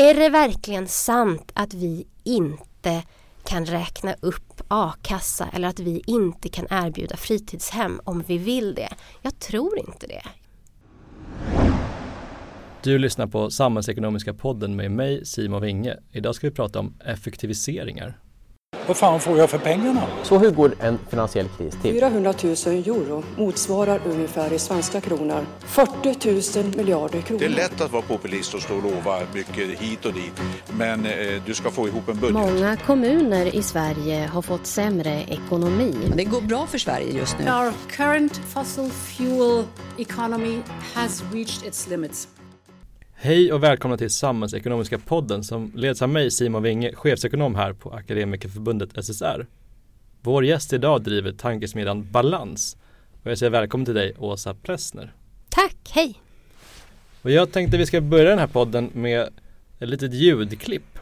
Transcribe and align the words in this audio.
är 0.00 0.14
det 0.14 0.28
verkligen 0.28 0.88
sant 0.88 1.52
att 1.54 1.74
vi 1.74 2.06
inte 2.24 3.02
kan 3.44 3.66
räkna 3.66 4.14
upp 4.20 4.62
a-kassa 4.68 5.48
eller 5.52 5.68
att 5.68 5.80
vi 5.80 6.02
inte 6.06 6.48
kan 6.48 6.66
erbjuda 6.70 7.16
fritidshem 7.16 8.00
om 8.04 8.24
vi 8.26 8.38
vill 8.38 8.74
det? 8.74 8.88
Jag 9.22 9.38
tror 9.38 9.78
inte 9.78 10.06
det. 10.06 10.22
Du 12.82 12.98
lyssnar 12.98 13.26
på 13.26 13.50
Samhällsekonomiska 13.50 14.34
podden 14.34 14.76
med 14.76 14.90
mig 14.90 15.26
Simon 15.26 15.62
Winge. 15.62 15.96
Idag 16.12 16.34
ska 16.34 16.46
vi 16.46 16.54
prata 16.54 16.78
om 16.78 16.94
effektiviseringar. 17.04 18.18
Vad 18.90 18.96
fan 18.96 19.20
får 19.20 19.38
jag 19.38 19.50
för 19.50 19.58
pengarna? 19.58 20.02
Så 20.22 20.38
hur 20.38 20.50
går 20.50 20.74
en 20.80 20.98
finansiell 21.10 21.48
kris 21.58 21.74
till? 21.82 21.92
400 21.92 22.34
000 22.42 22.52
euro 22.52 23.24
motsvarar 23.36 24.00
ungefär 24.06 24.52
i 24.52 24.58
svenska 24.58 25.00
kronor 25.00 25.46
40 25.60 26.62
000 26.62 26.76
miljarder 26.76 27.20
kronor. 27.20 27.40
Det 27.40 27.46
är 27.46 27.50
lätt 27.50 27.80
att 27.80 27.92
vara 27.92 28.02
populist 28.02 28.54
och 28.54 28.62
stå 28.62 28.76
och 28.76 28.82
lova 28.82 29.20
mycket 29.34 29.80
hit 29.80 30.04
och 30.04 30.12
dit. 30.12 30.32
Men 30.70 31.06
eh, 31.06 31.42
du 31.46 31.54
ska 31.54 31.70
få 31.70 31.88
ihop 31.88 32.08
en 32.08 32.20
budget. 32.20 32.32
Många 32.34 32.76
kommuner 32.76 33.54
i 33.54 33.62
Sverige 33.62 34.30
har 34.32 34.42
fått 34.42 34.66
sämre 34.66 35.24
ekonomi. 35.28 35.94
Det 36.16 36.24
går 36.24 36.40
bra 36.40 36.66
för 36.66 36.78
Sverige 36.78 37.18
just 37.18 37.38
nu. 37.38 37.44
Our 37.44 37.72
current 37.90 38.36
fossil 38.36 38.90
fuel 38.90 39.64
economy 39.98 40.58
has 40.94 41.22
reached 41.32 41.68
its 41.68 41.88
limits. 41.88 42.28
Hej 43.22 43.52
och 43.52 43.62
välkomna 43.62 43.96
till 43.96 44.10
Samhällsekonomiska 44.10 44.98
podden 44.98 45.44
som 45.44 45.72
leds 45.74 46.02
av 46.02 46.08
mig 46.08 46.30
Simon 46.30 46.62
Winge, 46.62 46.94
chefsekonom 46.94 47.54
här 47.54 47.72
på 47.72 47.90
Akademikerförbundet 47.90 49.04
SSR. 49.04 49.46
Vår 50.20 50.44
gäst 50.44 50.72
idag 50.72 51.02
driver 51.02 51.32
tankesmedjan 51.32 52.10
Balans 52.10 52.76
och 53.22 53.30
jag 53.30 53.38
säger 53.38 53.50
välkommen 53.50 53.84
till 53.84 53.94
dig 53.94 54.14
Åsa 54.18 54.54
Pressner. 54.54 55.14
Tack, 55.48 55.76
hej! 55.90 56.14
Och 57.22 57.30
jag 57.30 57.52
tänkte 57.52 57.78
vi 57.78 57.86
ska 57.86 58.00
börja 58.00 58.30
den 58.30 58.38
här 58.38 58.46
podden 58.46 58.90
med 58.92 59.28
ett 59.78 59.88
litet 59.88 60.12
ljudklipp. 60.12 60.98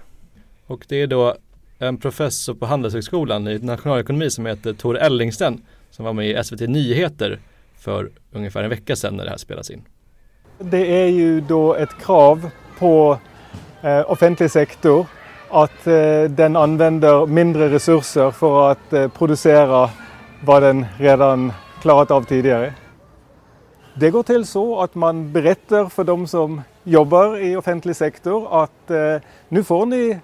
Och 0.66 0.84
det 0.88 0.96
är 0.96 1.06
då 1.06 1.36
en 1.78 1.96
professor 1.96 2.54
på 2.54 2.66
Handelshögskolan 2.66 3.48
i 3.48 3.58
nationalekonomi 3.58 4.30
som 4.30 4.46
heter 4.46 4.72
Tor 4.72 4.98
Ellingsten 4.98 5.62
som 5.90 6.04
var 6.04 6.12
med 6.12 6.30
i 6.30 6.44
SVT 6.44 6.60
Nyheter 6.60 7.40
för 7.76 8.10
ungefär 8.32 8.62
en 8.62 8.70
vecka 8.70 8.96
sedan 8.96 9.16
när 9.16 9.24
det 9.24 9.30
här 9.30 9.38
spelas 9.38 9.70
in. 9.70 9.82
Det 10.60 11.02
är 11.02 11.06
ju 11.06 11.40
då 11.40 11.74
ett 11.74 11.98
krav 11.98 12.50
på 12.78 13.18
eh, 13.82 14.10
offentlig 14.10 14.50
sektor 14.50 15.06
att 15.50 15.86
eh, 15.86 16.22
den 16.22 16.56
använder 16.56 17.26
mindre 17.26 17.68
resurser 17.68 18.30
för 18.30 18.70
att 18.70 18.92
eh, 18.92 19.08
producera 19.08 19.90
vad 20.44 20.62
den 20.62 20.86
redan 20.96 21.52
klarat 21.80 22.10
av 22.10 22.22
tidigare. 22.22 22.74
Det 23.94 24.10
går 24.10 24.22
till 24.22 24.46
så 24.46 24.80
att 24.80 24.94
man 24.94 25.32
berättar 25.32 25.88
för 25.88 26.04
de 26.04 26.26
som 26.26 26.62
jobbar 26.84 27.38
i 27.38 27.56
offentlig 27.56 27.96
sektor 27.96 28.62
att 28.62 28.90
eh, 28.90 29.16
nu 29.48 29.64
får 29.64 29.86
ni 29.86 30.18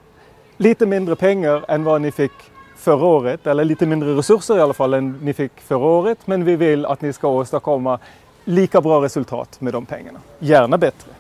lite 0.57 0.87
mindre 0.87 1.17
pengar 1.17 1.65
än 1.69 1.85
vad 1.85 2.01
ni 2.01 2.13
fick 2.13 2.33
förra 2.77 3.07
året, 3.07 3.47
eller 3.47 3.65
lite 3.65 3.87
mindre 3.87 4.15
resurser 4.15 4.59
i 4.59 4.61
alla 4.61 4.75
fall 4.75 4.95
än 4.95 5.19
ni 5.23 5.33
fick 5.33 5.61
förra 5.61 5.87
året, 5.87 6.19
men 6.25 6.45
vi 6.45 6.57
vill 6.57 6.87
att 6.87 7.03
ni 7.03 7.13
ska 7.13 7.29
åstadkomma 7.29 7.99
lika 8.45 8.81
bra 8.81 9.03
resultat 9.03 9.61
med 9.61 9.73
de 9.73 9.87
pengarna. 9.87 10.19
Gärna 10.39 10.79
bättre. 10.79 11.11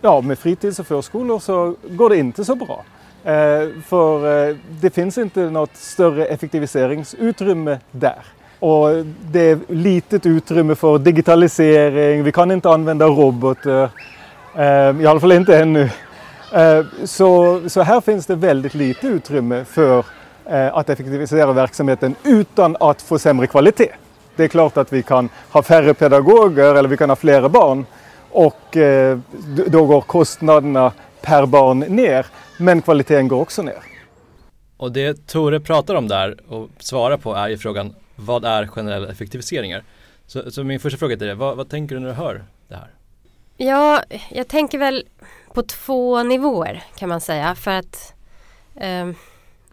Ja, 0.00 0.20
med 0.20 0.38
fritids 0.38 0.78
och 0.78 0.86
förskolor 0.86 1.38
så 1.38 1.74
går 1.88 2.10
det 2.10 2.16
inte 2.16 2.44
så 2.44 2.54
bra. 2.54 2.84
Eh, 3.24 3.68
för 3.86 4.48
eh, 4.48 4.56
det 4.80 4.90
finns 4.90 5.18
inte 5.18 5.40
något 5.40 5.76
större 5.76 6.26
effektiviseringsutrymme 6.26 7.78
där. 7.90 8.22
Och 8.58 8.88
det 9.30 9.40
är 9.40 9.58
litet 9.68 10.26
utrymme 10.26 10.74
för 10.74 10.98
digitalisering, 10.98 12.24
vi 12.24 12.32
kan 12.32 12.50
inte 12.50 12.70
använda 12.70 13.06
robotar. 13.06 13.90
Eh, 14.56 15.00
I 15.00 15.06
alla 15.06 15.20
fall 15.20 15.32
inte 15.32 15.58
ännu. 15.58 15.90
Eh, 16.52 16.84
så, 17.04 17.60
så 17.68 17.82
här 17.82 18.00
finns 18.00 18.26
det 18.26 18.34
väldigt 18.34 18.74
lite 18.74 19.06
utrymme 19.06 19.64
för 19.64 20.04
eh, 20.46 20.76
att 20.76 20.90
effektivisera 20.90 21.52
verksamheten 21.52 22.14
utan 22.24 22.76
att 22.80 23.02
få 23.02 23.18
sämre 23.18 23.46
kvalitet. 23.46 23.90
Det 24.36 24.44
är 24.44 24.48
klart 24.48 24.76
att 24.76 24.92
vi 24.92 25.02
kan 25.02 25.28
ha 25.50 25.62
färre 25.62 25.94
pedagoger 25.94 26.74
eller 26.74 26.88
vi 26.88 26.96
kan 26.96 27.08
ha 27.08 27.16
flera 27.16 27.48
barn 27.48 27.86
och 28.30 28.76
eh, 28.76 29.18
då 29.66 29.86
går 29.86 30.00
kostnaderna 30.00 30.92
per 31.20 31.46
barn 31.46 31.78
ner. 31.78 32.26
Men 32.56 32.82
kvaliteten 32.82 33.28
går 33.28 33.40
också 33.40 33.62
ner. 33.62 33.82
Och 34.76 34.92
det 34.92 35.26
Tore 35.26 35.60
pratar 35.60 35.94
om 35.94 36.08
där 36.08 36.36
och 36.48 36.68
svarar 36.78 37.16
på 37.16 37.34
är 37.34 37.48
ju 37.48 37.58
frågan 37.58 37.94
vad 38.16 38.44
är 38.44 38.66
generella 38.66 39.10
effektiviseringar? 39.10 39.84
Så, 40.26 40.50
så 40.50 40.64
min 40.64 40.80
första 40.80 40.98
fråga 40.98 41.16
till 41.16 41.26
dig, 41.26 41.36
vad, 41.36 41.56
vad 41.56 41.68
tänker 41.68 41.94
du 41.94 42.00
när 42.00 42.08
du 42.08 42.14
hör 42.14 42.44
det 42.68 42.76
här? 42.76 42.90
Ja, 43.56 44.02
jag 44.30 44.48
tänker 44.48 44.78
väl 44.78 45.04
på 45.54 45.62
två 45.62 46.22
nivåer 46.22 46.82
kan 46.96 47.08
man 47.08 47.20
säga 47.20 47.54
för 47.54 47.70
att 47.70 48.14
eh, 48.76 49.10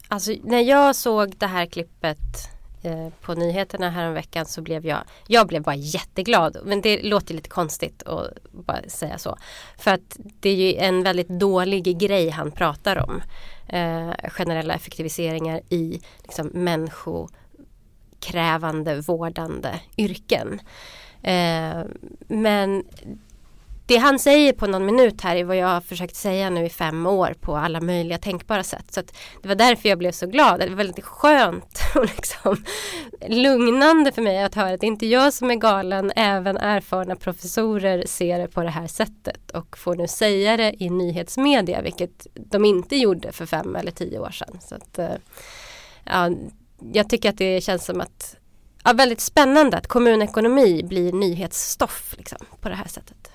alltså 0.08 0.32
när 0.44 0.62
jag 0.62 0.96
såg 0.96 1.36
det 1.38 1.48
här 1.48 1.66
klippet 1.66 2.50
Eh, 2.82 3.08
på 3.22 3.34
nyheterna 3.34 3.90
häromveckan 3.90 4.46
så 4.46 4.62
blev 4.62 4.86
jag, 4.86 5.04
jag 5.28 5.48
blev 5.48 5.64
bara 5.64 5.76
jätteglad. 5.76 6.58
Men 6.64 6.82
det 6.82 7.04
låter 7.04 7.34
lite 7.34 7.50
konstigt 7.50 8.04
att 8.04 8.28
bara 8.52 8.82
säga 8.88 9.18
så. 9.18 9.38
För 9.78 9.92
att 9.92 10.18
det 10.40 10.50
är 10.50 10.56
ju 10.56 10.76
en 10.76 11.04
väldigt 11.04 11.30
dålig 11.30 12.00
grej 12.00 12.30
han 12.30 12.52
pratar 12.52 13.10
om. 13.10 13.22
Eh, 13.68 14.12
generella 14.30 14.74
effektiviseringar 14.74 15.62
i 15.70 16.02
liksom, 16.24 16.48
människokrävande, 16.48 19.02
vårdande 19.02 19.80
yrken. 19.98 20.60
Eh, 21.22 21.82
men 22.28 22.84
det 23.90 23.98
han 23.98 24.20
säger 24.20 24.54
på 24.54 24.68
någon 24.68 24.86
minut 24.86 25.22
här 25.22 25.36
är 25.36 25.44
vad 25.44 25.58
jag 25.58 25.68
har 25.68 25.82
försökt 25.82 26.16
säga 26.16 26.50
nu 26.50 26.66
i 26.66 26.70
fem 26.70 27.06
år 27.06 27.36
på 27.42 27.56
alla 27.56 27.82
möjliga 27.82 28.18
tänkbara 28.18 28.64
sätt. 28.64 28.94
Så 28.94 29.02
det 29.42 29.48
var 29.48 29.56
därför 29.56 29.90
jag 29.90 29.98
blev 29.98 30.12
så 30.12 30.28
glad. 30.28 30.60
Det 30.60 30.70
var 30.70 30.76
väldigt 30.76 31.06
skönt 31.06 31.80
och 31.96 32.06
liksom 32.06 32.64
lugnande 33.28 34.12
för 34.12 34.22
mig 34.22 34.44
att 34.44 34.56
höra 34.56 34.74
att 34.74 34.82
det 34.82 34.88
inte 34.88 35.06
är 35.06 35.10
jag 35.10 35.34
som 35.34 35.52
är 35.52 35.56
galen. 35.56 36.12
Även 36.16 36.58
erfarna 36.58 37.16
professorer 37.16 38.04
ser 38.08 38.40
det 38.40 38.48
på 38.48 38.64
det 38.64 38.70
här 38.70 38.88
sättet 38.88 39.52
och 39.52 39.78
får 39.78 39.96
nu 39.96 40.08
säga 40.08 40.58
det 40.58 40.84
i 40.84 40.90
nyhetsmedia, 40.90 41.82
vilket 41.82 42.28
de 42.34 42.66
inte 42.66 42.96
gjorde 42.96 43.32
för 43.32 43.46
fem 43.46 43.76
eller 43.76 43.92
tio 43.92 44.20
år 44.20 44.32
sedan. 44.32 44.58
Så 44.62 44.76
att, 44.76 45.00
eh, 45.00 45.16
ja, 46.04 46.30
jag 46.94 47.10
tycker 47.10 47.30
att 47.30 47.38
det 47.38 47.62
känns 47.62 47.86
som 47.86 48.02
att 48.02 48.36
ja, 48.84 48.94
väldigt 48.94 49.22
spännande 49.22 49.78
att 49.78 49.88
kommunekonomi 49.88 50.84
blir 50.84 51.14
nyhetsstoff 51.14 52.16
liksom, 52.18 52.40
på 52.62 52.70
det 52.70 52.76
här 52.76 52.88
sättet. 52.88 53.29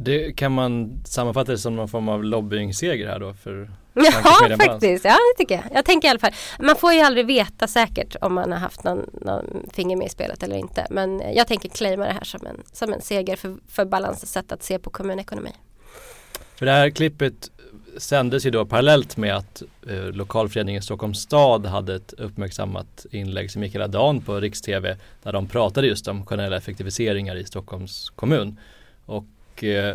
Det 0.00 0.32
kan 0.32 0.52
man 0.52 1.00
sammanfatta 1.04 1.52
det 1.52 1.58
som 1.58 1.76
någon 1.76 1.88
form 1.88 2.08
av 2.08 2.24
lobbyingseger 2.24 3.08
här 3.08 3.18
då 3.18 3.34
för 3.34 3.70
Ja 3.94 4.56
faktiskt, 4.56 5.04
ja 5.04 5.10
det 5.10 5.38
tycker 5.38 5.54
jag. 5.54 5.64
Jag 5.74 5.84
tänker 5.84 6.08
i 6.08 6.10
alla 6.10 6.18
fall, 6.18 6.32
man 6.58 6.76
får 6.76 6.92
ju 6.92 7.00
aldrig 7.00 7.26
veta 7.26 7.66
säkert 7.66 8.16
om 8.20 8.34
man 8.34 8.52
har 8.52 8.58
haft 8.58 8.84
någon, 8.84 9.10
någon 9.12 9.66
finger 9.72 9.96
med 9.96 10.06
i 10.06 10.10
spelet 10.10 10.42
eller 10.42 10.56
inte. 10.56 10.86
Men 10.90 11.22
jag 11.34 11.46
tänker 11.46 11.68
claima 11.68 12.04
det 12.04 12.12
här 12.12 12.24
som 12.24 12.46
en, 12.46 12.62
som 12.72 12.92
en 12.92 13.00
seger 13.00 13.36
för, 13.36 13.56
för 13.68 13.84
Balans 13.84 14.32
sätt 14.32 14.52
att 14.52 14.62
se 14.62 14.78
på 14.78 14.90
kommunekonomi. 14.90 15.50
För 16.56 16.66
det 16.66 16.72
här 16.72 16.90
klippet 16.90 17.50
sändes 17.96 18.46
ju 18.46 18.50
då 18.50 18.66
parallellt 18.66 19.16
med 19.16 19.36
att 19.36 19.62
eh, 19.88 20.04
lokalföreningen 20.04 20.82
Stockholms 20.82 21.20
stad 21.20 21.66
hade 21.66 21.94
ett 21.94 22.12
uppmärksammat 22.12 23.06
inlägg 23.10 23.50
som 23.50 23.62
gick 23.62 23.74
hela 23.74 23.88
dagen 23.88 24.20
på 24.20 24.40
Riks-TV 24.40 24.96
där 25.22 25.32
de 25.32 25.46
pratade 25.46 25.86
just 25.86 26.08
om 26.08 26.26
generella 26.26 26.56
effektiviseringar 26.56 27.36
i 27.36 27.44
Stockholms 27.44 28.10
kommun. 28.10 28.60
Och 29.06 29.24
eh, 29.64 29.94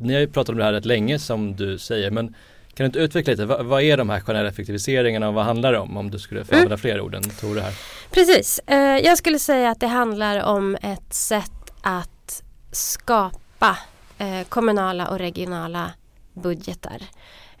ni 0.00 0.12
har 0.12 0.20
ju 0.20 0.26
pratat 0.26 0.48
om 0.48 0.58
det 0.58 0.64
här 0.64 0.72
rätt 0.72 0.84
länge 0.84 1.18
som 1.18 1.56
du 1.56 1.78
säger 1.78 2.10
men 2.10 2.34
kan 2.74 2.84
du 2.84 2.86
inte 2.86 2.98
utveckla 2.98 3.30
lite, 3.30 3.44
vad, 3.44 3.66
vad 3.66 3.82
är 3.82 3.96
de 3.96 4.10
här 4.10 4.20
generella 4.20 4.48
effektiviseringarna 4.48 5.28
och 5.28 5.34
vad 5.34 5.44
handlar 5.44 5.72
det 5.72 5.78
om? 5.78 5.96
Om 5.96 6.10
du 6.10 6.18
skulle 6.18 6.44
få 6.44 6.54
använda 6.54 6.66
mm. 6.66 6.78
fler 6.78 7.00
ord 7.00 7.14
än 7.14 7.22
Tore 7.22 7.60
här. 7.60 7.74
Precis, 8.10 8.60
eh, 8.66 8.76
jag 8.78 9.18
skulle 9.18 9.38
säga 9.38 9.70
att 9.70 9.80
det 9.80 9.86
handlar 9.86 10.42
om 10.42 10.76
ett 10.82 11.14
sätt 11.14 11.72
att 11.82 12.42
skapa 12.72 13.78
eh, 14.18 14.46
kommunala 14.48 15.08
och 15.08 15.18
regionala 15.18 15.90
budgetar. 16.34 17.02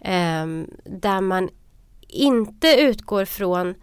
Eh, 0.00 0.46
där 0.84 1.20
man 1.20 1.48
inte 2.08 2.80
utgår 2.80 3.24
från 3.24 3.74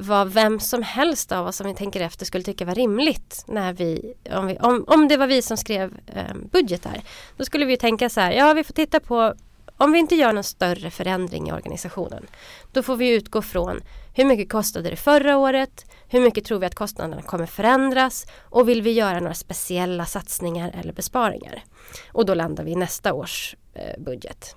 vad 0.00 0.32
vem 0.32 0.60
som 0.60 0.82
helst 0.82 1.32
av 1.32 1.46
oss 1.46 1.56
som 1.56 1.66
vi 1.66 1.74
tänker 1.74 2.00
efter 2.00 2.26
skulle 2.26 2.44
tycka 2.44 2.64
var 2.64 2.74
rimligt 2.74 3.44
när 3.46 3.72
vi, 3.72 4.14
om, 4.30 4.46
vi, 4.46 4.56
om, 4.58 4.84
om 4.86 5.08
det 5.08 5.16
var 5.16 5.26
vi 5.26 5.42
som 5.42 5.56
skrev 5.56 5.96
eh, 6.06 6.34
budgetar. 6.52 7.02
Då 7.36 7.44
skulle 7.44 7.64
vi 7.64 7.76
tänka 7.76 8.08
så 8.08 8.20
här, 8.20 8.32
ja 8.32 8.52
vi 8.52 8.64
får 8.64 8.74
titta 8.74 9.00
på 9.00 9.34
om 9.76 9.92
vi 9.92 9.98
inte 9.98 10.14
gör 10.14 10.32
någon 10.32 10.44
större 10.44 10.90
förändring 10.90 11.48
i 11.48 11.52
organisationen. 11.52 12.26
Då 12.72 12.82
får 12.82 12.96
vi 12.96 13.14
utgå 13.14 13.42
från 13.42 13.80
hur 14.14 14.24
mycket 14.24 14.52
kostade 14.52 14.90
det 14.90 14.96
förra 14.96 15.36
året? 15.36 15.86
Hur 16.08 16.20
mycket 16.20 16.44
tror 16.44 16.58
vi 16.58 16.66
att 16.66 16.74
kostnaderna 16.74 17.22
kommer 17.22 17.46
förändras? 17.46 18.26
Och 18.40 18.68
vill 18.68 18.82
vi 18.82 18.92
göra 18.92 19.20
några 19.20 19.34
speciella 19.34 20.06
satsningar 20.06 20.74
eller 20.80 20.92
besparingar? 20.92 21.64
Och 22.12 22.26
då 22.26 22.34
landar 22.34 22.64
vi 22.64 22.70
i 22.70 22.76
nästa 22.76 23.12
års 23.14 23.56
eh, 23.74 24.02
budget. 24.02 24.54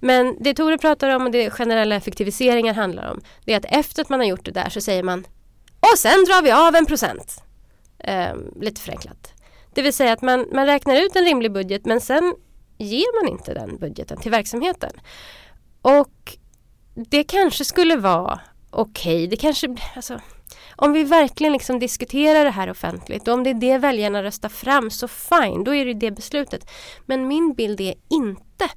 Men 0.00 0.36
det 0.40 0.54
Tore 0.54 0.78
pratar 0.78 1.16
om 1.16 1.22
och 1.22 1.30
det 1.30 1.50
generella 1.50 1.94
effektiviseringar 1.94 2.74
handlar 2.74 3.10
om 3.10 3.20
det 3.44 3.52
är 3.52 3.56
att 3.56 3.64
efter 3.68 4.02
att 4.02 4.08
man 4.08 4.20
har 4.20 4.26
gjort 4.26 4.44
det 4.44 4.50
där 4.50 4.68
så 4.68 4.80
säger 4.80 5.02
man 5.02 5.26
och 5.80 5.98
sen 5.98 6.24
drar 6.24 6.42
vi 6.42 6.50
av 6.50 6.74
en 6.74 6.86
procent. 6.86 7.42
Eh, 7.98 8.34
lite 8.60 8.80
förenklat. 8.80 9.32
Det 9.74 9.82
vill 9.82 9.92
säga 9.92 10.12
att 10.12 10.22
man, 10.22 10.46
man 10.52 10.66
räknar 10.66 10.96
ut 10.96 11.16
en 11.16 11.24
rimlig 11.24 11.52
budget 11.52 11.84
men 11.84 12.00
sen 12.00 12.34
ger 12.78 13.22
man 13.22 13.32
inte 13.32 13.54
den 13.54 13.76
budgeten 13.76 14.20
till 14.20 14.30
verksamheten. 14.30 14.92
Och 15.82 16.36
det 16.94 17.24
kanske 17.24 17.64
skulle 17.64 17.96
vara 17.96 18.40
okej, 18.70 19.16
okay. 19.16 19.26
det 19.26 19.36
kanske, 19.36 19.76
alltså, 19.96 20.20
om 20.76 20.92
vi 20.92 21.04
verkligen 21.04 21.52
liksom 21.52 21.78
diskuterar 21.78 22.44
det 22.44 22.50
här 22.50 22.70
offentligt 22.70 23.28
och 23.28 23.34
om 23.34 23.44
det 23.44 23.50
är 23.50 23.54
det 23.54 23.78
väljarna 23.78 24.22
röstar 24.22 24.48
fram 24.48 24.90
så 24.90 25.08
fine, 25.08 25.64
då 25.64 25.74
är 25.74 25.84
det 25.84 25.94
det 25.94 26.10
beslutet. 26.10 26.70
Men 27.06 27.28
min 27.28 27.54
bild 27.54 27.80
är 27.80 27.94
inte 28.10 28.68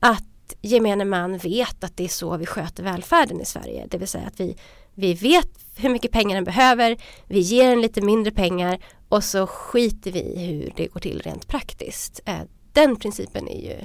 att 0.00 0.54
gemene 0.62 1.04
man 1.04 1.38
vet 1.38 1.84
att 1.84 1.96
det 1.96 2.04
är 2.04 2.08
så 2.08 2.36
vi 2.36 2.46
sköter 2.46 2.82
välfärden 2.82 3.40
i 3.40 3.44
Sverige. 3.44 3.86
Det 3.90 3.98
vill 3.98 4.08
säga 4.08 4.26
att 4.26 4.40
vi, 4.40 4.56
vi 4.94 5.14
vet 5.14 5.48
hur 5.76 5.90
mycket 5.90 6.12
pengar 6.12 6.34
den 6.34 6.44
behöver, 6.44 6.96
vi 7.26 7.40
ger 7.40 7.70
den 7.70 7.80
lite 7.80 8.00
mindre 8.00 8.32
pengar 8.32 8.78
och 9.08 9.24
så 9.24 9.46
skiter 9.46 10.12
vi 10.12 10.20
i 10.20 10.46
hur 10.46 10.72
det 10.76 10.86
går 10.86 11.00
till 11.00 11.22
rent 11.22 11.48
praktiskt. 11.48 12.20
Eh, 12.24 12.40
den 12.72 12.96
principen 12.96 13.48
är 13.48 13.60
ju 13.60 13.76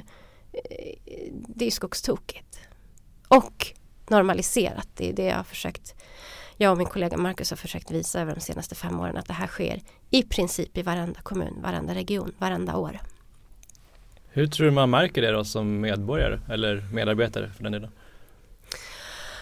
eh, 0.53 1.31
det 1.31 1.65
är 1.65 1.71
skogstokigt. 1.71 2.59
Och 3.27 3.73
normaliserat, 4.07 4.87
det 4.93 5.09
är 5.09 5.13
det 5.13 5.23
jag 5.23 5.35
har 5.35 5.43
försökt 5.43 5.95
jag 6.57 6.71
och 6.71 6.77
min 6.77 6.87
kollega 6.87 7.17
Marcus 7.17 7.49
har 7.49 7.57
försökt 7.57 7.91
visa 7.91 8.21
över 8.21 8.35
de 8.35 8.41
senaste 8.41 8.75
fem 8.75 8.99
åren 8.99 9.17
att 9.17 9.25
det 9.25 9.33
här 9.33 9.47
sker 9.47 9.81
i 10.09 10.23
princip 10.23 10.77
i 10.77 10.81
varenda 10.81 11.21
kommun, 11.21 11.61
varenda 11.61 11.95
region, 11.95 12.31
varenda 12.37 12.77
år. 12.77 12.99
Hur 14.35 14.47
tror 14.47 14.65
du 14.65 14.71
man 14.71 14.89
märker 14.89 15.21
det 15.21 15.31
då 15.31 15.43
som 15.43 15.81
medborgare 15.81 16.39
eller 16.49 16.83
medarbetare 16.93 17.49
för 17.57 17.63
den 17.63 17.71
delen? 17.71 17.91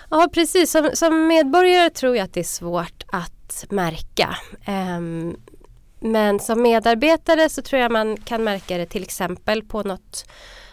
Ja 0.09 0.29
precis, 0.33 0.71
som, 0.71 0.89
som, 0.93 1.27
medborgare 1.27 1.89
tror 1.89 2.17
jag 2.17 2.23
att 2.23 2.33
det 2.33 2.39
är 2.39 2.43
svårt 2.43 3.03
att 3.07 3.65
märka. 3.69 4.35
Um, 4.67 5.38
men 5.99 6.39
som 6.39 6.61
medarbetare 6.61 7.49
så 7.49 7.61
tror 7.61 7.81
jag 7.81 7.91
man 7.91 8.17
kan 8.17 8.43
märka 8.43 8.77
det 8.77 8.85
till 8.85 9.03
exempel 9.03 9.63
på 9.63 9.83
något 9.83 10.25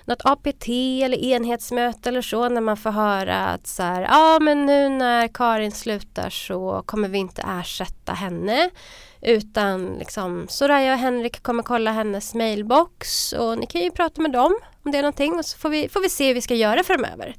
något 0.04 0.24
APT 0.24 0.68
eller 1.02 1.24
enhetsmöte 1.24 2.08
eller 2.08 2.22
så 2.22 2.48
när 2.48 2.60
man 2.60 2.76
får 2.76 2.90
höra 2.90 3.46
att 3.46 3.66
så 3.66 3.82
här, 3.82 4.02
ja 4.02 4.38
men 4.40 4.66
nu 4.66 4.88
när 4.88 5.28
Karin 5.28 5.72
slutar 5.72 6.30
så 6.30 6.82
kommer 6.86 7.08
vi 7.08 7.18
inte 7.18 7.42
ersätta 7.60 8.12
henne 8.12 8.70
utan 9.20 9.94
liksom 9.98 10.46
Soraya 10.48 10.92
och 10.92 10.98
Henrik 10.98 11.42
kommer 11.42 11.62
kolla 11.62 11.92
hennes 11.92 12.34
mailbox 12.34 13.32
och 13.32 13.58
ni 13.58 13.66
kan 13.66 13.80
ju 13.80 13.90
prata 13.90 14.20
med 14.20 14.32
dem 14.32 14.58
om 14.82 14.92
det 14.92 14.98
är 14.98 15.02
någonting 15.02 15.34
och 15.34 15.44
så 15.44 15.58
får 15.58 15.68
vi, 15.68 15.88
får 15.88 16.00
vi 16.00 16.08
se 16.08 16.26
hur 16.26 16.34
vi 16.34 16.40
ska 16.40 16.54
göra 16.54 16.82
framöver. 16.82 17.36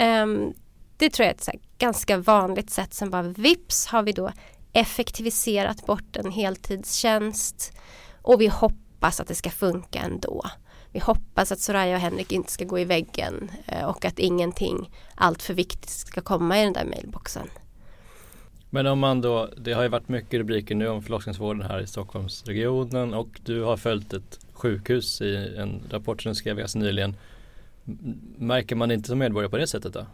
Um, 0.00 0.54
det 0.96 1.10
tror 1.10 1.24
jag 1.24 1.30
är 1.30 1.34
ett 1.34 1.44
så 1.44 1.52
ganska 1.78 2.16
vanligt 2.16 2.70
sätt. 2.70 2.94
Sen 2.94 3.10
bara 3.10 3.22
vips 3.22 3.86
har 3.86 4.02
vi 4.02 4.12
då 4.12 4.32
effektiviserat 4.72 5.86
bort 5.86 6.16
en 6.16 6.30
heltidstjänst 6.30 7.72
och 8.22 8.40
vi 8.40 8.46
hoppas 8.46 9.20
att 9.20 9.28
det 9.28 9.34
ska 9.34 9.50
funka 9.50 9.98
ändå. 9.98 10.44
Vi 10.92 10.98
hoppas 10.98 11.52
att 11.52 11.60
Soraya 11.60 11.94
och 11.94 12.00
Henrik 12.00 12.32
inte 12.32 12.52
ska 12.52 12.64
gå 12.64 12.78
i 12.78 12.84
väggen 12.84 13.50
eh, 13.66 13.84
och 13.84 14.04
att 14.04 14.18
ingenting 14.18 14.90
allt 15.14 15.42
för 15.42 15.54
viktigt 15.54 15.90
ska 15.90 16.20
komma 16.20 16.60
i 16.60 16.64
den 16.64 16.72
där 16.72 16.84
mailboxen. 16.84 17.48
Men 18.76 18.86
om 18.86 18.98
man 18.98 19.20
då, 19.20 19.48
det 19.56 19.72
har 19.72 19.82
ju 19.82 19.88
varit 19.88 20.08
mycket 20.08 20.38
rubriker 20.38 20.74
nu 20.74 20.88
om 20.88 21.02
förlossningsvården 21.02 21.62
här 21.62 21.80
i 21.80 21.86
Stockholmsregionen 21.86 23.14
och 23.14 23.28
du 23.44 23.62
har 23.62 23.76
följt 23.76 24.12
ett 24.12 24.40
sjukhus 24.52 25.20
i 25.20 25.56
en 25.56 25.82
rapport 25.90 26.22
som 26.22 26.30
du 26.30 26.36
skrev 26.36 26.56
ganska 26.56 26.78
nyligen. 26.78 27.16
Märker 28.38 28.76
man 28.76 28.90
inte 28.90 29.08
som 29.08 29.18
medborgare 29.18 29.50
på 29.50 29.56
det 29.56 29.66
sättet 29.66 29.92
då? 29.92 30.06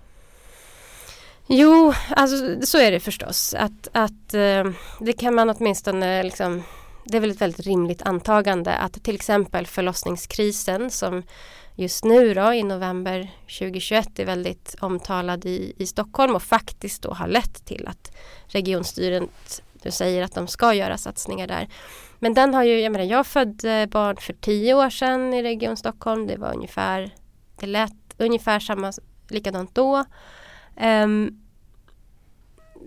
Jo, 1.46 1.94
alltså 2.08 2.36
så 2.62 2.78
är 2.78 2.90
det 2.90 3.00
förstås. 3.00 3.54
Att, 3.54 3.88
att 3.92 4.34
eh, 4.34 4.70
det 5.00 5.12
kan 5.12 5.34
man 5.34 5.50
åtminstone 5.50 6.22
liksom 6.22 6.62
det 7.04 7.16
är 7.16 7.20
väl 7.20 7.30
ett 7.30 7.40
väldigt 7.40 7.66
rimligt 7.66 8.02
antagande 8.02 8.74
att 8.74 9.04
till 9.04 9.14
exempel 9.14 9.66
förlossningskrisen 9.66 10.90
som 10.90 11.22
just 11.74 12.04
nu 12.04 12.34
då 12.34 12.52
i 12.52 12.62
november 12.62 13.30
2021 13.58 14.18
är 14.18 14.24
väldigt 14.24 14.76
omtalad 14.80 15.44
i, 15.46 15.74
i 15.76 15.86
Stockholm 15.86 16.34
och 16.34 16.42
faktiskt 16.42 17.02
då 17.02 17.12
har 17.12 17.28
lett 17.28 17.64
till 17.64 17.88
att 17.88 18.16
regionstyret 18.46 19.62
nu 19.84 19.90
säger 19.90 20.22
att 20.22 20.34
de 20.34 20.46
ska 20.46 20.74
göra 20.74 20.98
satsningar 20.98 21.46
där. 21.46 21.68
Men 22.18 22.34
den 22.34 22.54
har 22.54 22.62
ju, 22.62 22.80
jag 22.80 22.92
menar 22.92 23.04
jag 23.04 23.26
födde 23.26 23.88
barn 23.90 24.16
för 24.16 24.32
tio 24.32 24.74
år 24.74 24.90
sedan 24.90 25.34
i 25.34 25.42
Region 25.42 25.76
Stockholm. 25.76 26.26
Det 26.26 26.36
var 26.36 26.54
ungefär, 26.54 27.14
det 27.60 27.66
lät 27.66 27.92
ungefär 28.18 28.60
samma, 28.60 28.92
likadant 29.28 29.74
då. 29.74 30.04
Um, 30.82 31.41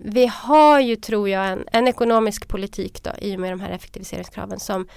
vi 0.04 0.26
har 0.26 0.80
ju 0.80 0.96
tror 0.96 1.28
jag 1.28 1.46
en, 1.46 1.64
en, 1.72 1.88
ekonomisk 1.88 2.48
politik 2.48 3.02
då 3.02 3.10
i 3.20 3.36
och 3.36 3.40
med 3.40 3.52
de 3.52 3.60
här 3.60 3.70
effektiviseringskraven 3.70 4.60
som 4.60 4.88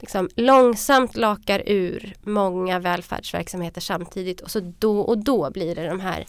liksom 0.00 0.28
långsamt 0.36 1.16
lakar 1.16 1.62
ur 1.66 2.14
många 2.22 2.78
välfärdsverksamheter 2.78 3.80
samtidigt 3.80 4.40
och 4.40 4.50
så 4.50 4.72
då 4.78 5.00
och 5.00 5.18
då 5.18 5.50
blir 5.50 5.74
det 5.74 5.88
de 5.88 6.00
här 6.00 6.26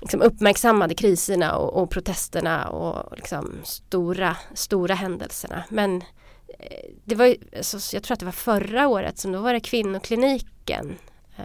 liksom 0.00 0.22
uppmärksammade 0.22 0.94
kriserna 0.94 1.56
och, 1.56 1.82
och 1.82 1.90
protesterna 1.90 2.68
och 2.68 3.16
liksom 3.16 3.60
stora, 3.64 4.36
stora 4.54 4.94
händelserna. 4.94 5.64
Men 5.68 6.02
eh, 6.58 6.90
det 7.04 7.14
var 7.14 7.36
alltså, 7.56 7.96
jag 7.96 8.02
tror 8.02 8.12
att 8.12 8.20
det 8.20 8.26
var 8.26 8.32
förra 8.32 8.88
året 8.88 9.18
som 9.18 9.32
då 9.32 9.40
var 9.40 9.52
det 9.52 9.60
kvinnokliniken 9.60 10.98
eh, 11.36 11.44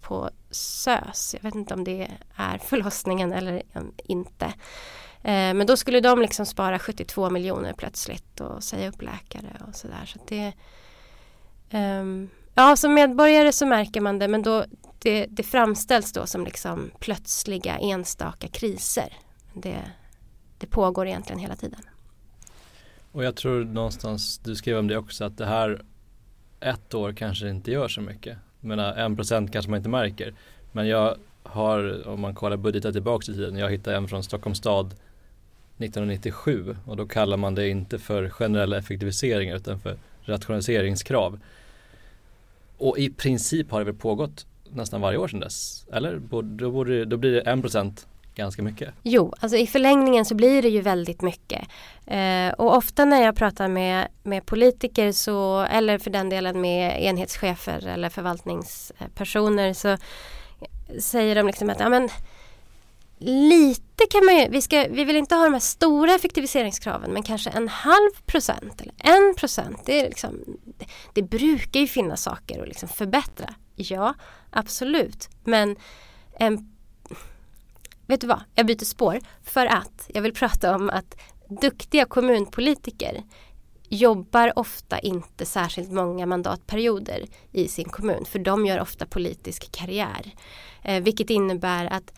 på 0.00 0.30
SÖS. 0.50 1.34
Jag 1.34 1.42
vet 1.42 1.54
inte 1.54 1.74
om 1.74 1.84
det 1.84 2.10
är 2.36 2.58
förlossningen 2.58 3.32
eller 3.32 3.62
inte. 4.04 4.52
Eh, 5.26 5.54
men 5.54 5.66
då 5.66 5.76
skulle 5.76 6.00
de 6.00 6.20
liksom 6.20 6.46
spara 6.46 6.78
72 6.78 7.30
miljoner 7.30 7.72
plötsligt 7.72 8.40
och 8.40 8.62
säga 8.62 8.88
upp 8.88 9.02
läkare 9.02 9.56
och 9.68 9.74
sådär. 9.74 10.06
Så 10.06 10.18
det, 10.28 10.52
um, 11.78 12.28
ja, 12.54 12.76
som 12.76 12.94
medborgare 12.94 13.52
så 13.52 13.66
märker 13.66 14.00
man 14.00 14.18
det 14.18 14.28
men 14.28 14.42
då 14.42 14.64
det, 14.98 15.26
det 15.30 15.42
framställs 15.42 16.12
då 16.12 16.26
som 16.26 16.44
liksom 16.44 16.90
plötsliga 16.98 17.78
enstaka 17.78 18.48
kriser. 18.48 19.12
Det, 19.54 19.82
det 20.58 20.66
pågår 20.66 21.06
egentligen 21.06 21.40
hela 21.40 21.56
tiden. 21.56 21.80
Och 23.12 23.24
jag 23.24 23.36
tror 23.36 23.64
någonstans, 23.64 24.38
du 24.38 24.54
skrev 24.54 24.78
om 24.78 24.88
det 24.88 24.96
också, 24.96 25.24
att 25.24 25.38
det 25.38 25.46
här 25.46 25.82
ett 26.60 26.94
år 26.94 27.12
kanske 27.12 27.48
inte 27.48 27.70
gör 27.70 27.88
så 27.88 28.00
mycket. 28.00 28.38
Jag 28.60 28.68
menar, 28.68 28.94
en 28.94 29.16
procent 29.16 29.52
kanske 29.52 29.70
man 29.70 29.78
inte 29.78 29.88
märker. 29.88 30.34
Men 30.72 30.88
jag 30.88 31.16
har, 31.42 32.08
om 32.08 32.20
man 32.20 32.34
kollar 32.34 32.56
budgeten 32.56 32.92
tillbaka 32.92 33.32
i 33.32 33.34
tiden, 33.34 33.56
jag 33.56 33.70
hittade 33.70 33.96
en 33.96 34.08
från 34.08 34.22
Stockholms 34.22 34.58
stad 34.58 34.94
1997 35.78 36.76
och 36.84 36.96
då 36.96 37.06
kallar 37.06 37.36
man 37.36 37.54
det 37.54 37.68
inte 37.68 37.98
för 37.98 38.30
generella 38.30 38.78
effektiviseringar 38.78 39.56
utan 39.56 39.80
för 39.80 39.96
rationaliseringskrav. 40.22 41.40
Och 42.78 42.98
i 42.98 43.10
princip 43.10 43.70
har 43.70 43.78
det 43.78 43.84
väl 43.84 43.94
pågått 43.94 44.46
nästan 44.70 45.00
varje 45.00 45.18
år 45.18 45.28
sedan 45.28 45.40
dess? 45.40 45.86
Eller? 45.92 46.20
Då, 46.40 46.70
borde, 46.70 47.04
då 47.04 47.16
blir 47.16 47.32
det 47.32 47.42
1% 47.42 48.06
ganska 48.36 48.62
mycket. 48.62 48.94
Jo, 49.02 49.34
alltså 49.40 49.56
i 49.56 49.66
förlängningen 49.66 50.24
så 50.24 50.34
blir 50.34 50.62
det 50.62 50.68
ju 50.68 50.80
väldigt 50.80 51.22
mycket. 51.22 51.68
Eh, 52.06 52.52
och 52.58 52.76
ofta 52.76 53.04
när 53.04 53.22
jag 53.22 53.36
pratar 53.36 53.68
med, 53.68 54.08
med 54.22 54.46
politiker 54.46 55.12
så, 55.12 55.60
eller 55.60 55.98
för 55.98 56.10
den 56.10 56.28
delen 56.28 56.60
med 56.60 57.02
enhetschefer 57.02 57.86
eller 57.86 58.08
förvaltningspersoner 58.08 59.72
så 59.72 59.96
säger 61.00 61.34
de 61.34 61.46
liksom 61.46 61.70
att 61.70 61.80
ja, 61.80 61.88
men, 61.88 62.08
lite 63.18 64.06
kan 64.10 64.24
man 64.24 64.36
ju, 64.36 64.48
vi, 64.48 64.62
ska, 64.62 64.86
vi 64.90 65.04
vill 65.04 65.16
inte 65.16 65.34
ha 65.34 65.44
de 65.44 65.52
här 65.52 65.60
stora 65.60 66.14
effektiviseringskraven 66.14 67.12
men 67.12 67.22
kanske 67.22 67.50
en 67.50 67.68
halv 67.68 68.10
procent 68.26 68.80
eller 68.80 68.94
en 68.98 69.34
procent. 69.36 69.80
Det, 69.86 70.00
är 70.00 70.08
liksom, 70.08 70.44
det, 70.64 70.86
det 71.12 71.22
brukar 71.22 71.80
ju 71.80 71.86
finnas 71.86 72.22
saker 72.22 72.62
att 72.62 72.68
liksom 72.68 72.88
förbättra. 72.88 73.54
Ja, 73.74 74.14
absolut. 74.50 75.28
Men 75.44 75.76
en, 76.38 76.76
vet 78.06 78.20
du 78.20 78.26
vad, 78.26 78.40
jag 78.54 78.66
byter 78.66 78.84
spår 78.84 79.20
för 79.44 79.66
att 79.66 80.10
jag 80.14 80.22
vill 80.22 80.34
prata 80.34 80.76
om 80.76 80.90
att 80.90 81.16
duktiga 81.48 82.04
kommunpolitiker 82.04 83.22
jobbar 83.88 84.58
ofta 84.58 84.98
inte 84.98 85.46
särskilt 85.46 85.92
många 85.92 86.26
mandatperioder 86.26 87.26
i 87.52 87.68
sin 87.68 87.88
kommun 87.88 88.24
för 88.24 88.38
de 88.38 88.66
gör 88.66 88.80
ofta 88.80 89.06
politisk 89.06 89.72
karriär. 89.72 90.34
Eh, 90.82 91.02
vilket 91.02 91.30
innebär 91.30 91.86
att 91.86 92.12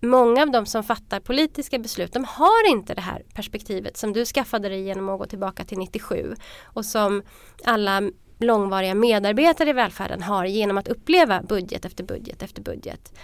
många 0.00 0.42
av 0.42 0.50
de 0.50 0.66
som 0.66 0.84
fattar 0.84 1.20
politiska 1.20 1.78
beslut 1.78 2.12
de 2.12 2.24
har 2.24 2.70
inte 2.70 2.94
det 2.94 3.00
här 3.00 3.22
perspektivet 3.34 3.96
som 3.96 4.12
du 4.12 4.24
skaffade 4.24 4.68
dig 4.68 4.82
genom 4.82 5.08
att 5.08 5.18
gå 5.18 5.26
tillbaka 5.26 5.64
till 5.64 5.78
97 5.78 6.34
och 6.64 6.84
som 6.84 7.22
alla 7.64 8.02
långvariga 8.38 8.94
medarbetare 8.94 9.70
i 9.70 9.72
välfärden 9.72 10.22
har 10.22 10.44
genom 10.44 10.78
att 10.78 10.88
uppleva 10.88 11.42
budget 11.42 11.84
efter 11.84 12.04
budget 12.04 12.42
efter 12.42 12.62
budget. 12.62 13.18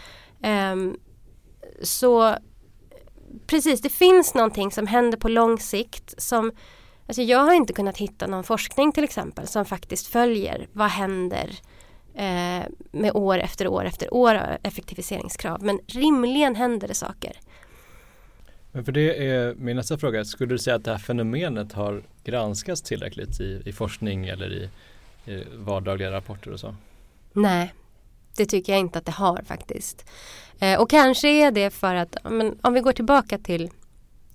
Um, 0.73 0.97
så 1.83 2.37
precis, 3.47 3.81
det 3.81 3.89
finns 3.89 4.35
någonting 4.35 4.71
som 4.71 4.87
händer 4.87 5.19
på 5.19 5.29
lång 5.29 5.59
sikt 5.59 6.23
som 6.23 6.53
Alltså 7.07 7.23
jag 7.23 7.39
har 7.39 7.53
inte 7.55 7.73
kunnat 7.73 7.97
hitta 7.97 8.27
någon 8.27 8.45
forskning 8.45 8.93
till 8.93 9.05
exempel 9.05 9.47
som 9.47 9.65
faktiskt 9.65 10.07
följer 10.07 10.69
vad 10.73 10.89
händer 10.89 11.59
eh, 12.15 12.63
med 12.91 13.11
år 13.15 13.39
efter 13.39 13.67
år 13.67 13.85
efter 13.85 14.15
år 14.15 14.35
av 14.35 14.57
effektiviseringskrav. 14.63 15.63
Men 15.63 15.81
rimligen 15.87 16.55
händer 16.55 16.89
det 16.89 16.95
saker. 16.95 17.33
Men 18.73 18.85
för 18.85 18.93
det 18.93 19.29
är 19.29 19.55
min 19.55 19.77
nästa 19.77 19.99
fråga. 19.99 20.25
Skulle 20.25 20.55
du 20.55 20.59
säga 20.59 20.77
att 20.77 20.85
det 20.85 20.91
här 20.91 20.99
fenomenet 20.99 21.73
har 21.73 22.03
granskats 22.25 22.83
tillräckligt 22.83 23.41
i, 23.41 23.63
i 23.65 23.73
forskning 23.73 24.27
eller 24.27 24.53
i, 24.53 24.71
i 25.33 25.45
vardagliga 25.55 26.11
rapporter 26.11 26.51
och 26.51 26.61
så? 26.61 26.75
Nej, 27.33 27.75
det 28.37 28.47
tycker 28.47 28.73
jag 28.73 28.81
inte 28.81 28.99
att 28.99 29.07
det 29.07 29.13
har 29.13 29.43
faktiskt. 29.47 30.11
Eh, 30.61 30.81
och 30.81 30.91
kanske 30.91 31.29
är 31.29 31.51
det 31.51 31.71
för 31.71 31.95
att 31.95 32.17
men, 32.25 32.59
om 32.63 32.75
vi 32.75 32.81
går 32.81 32.93
tillbaka 32.93 33.39
till 33.39 33.71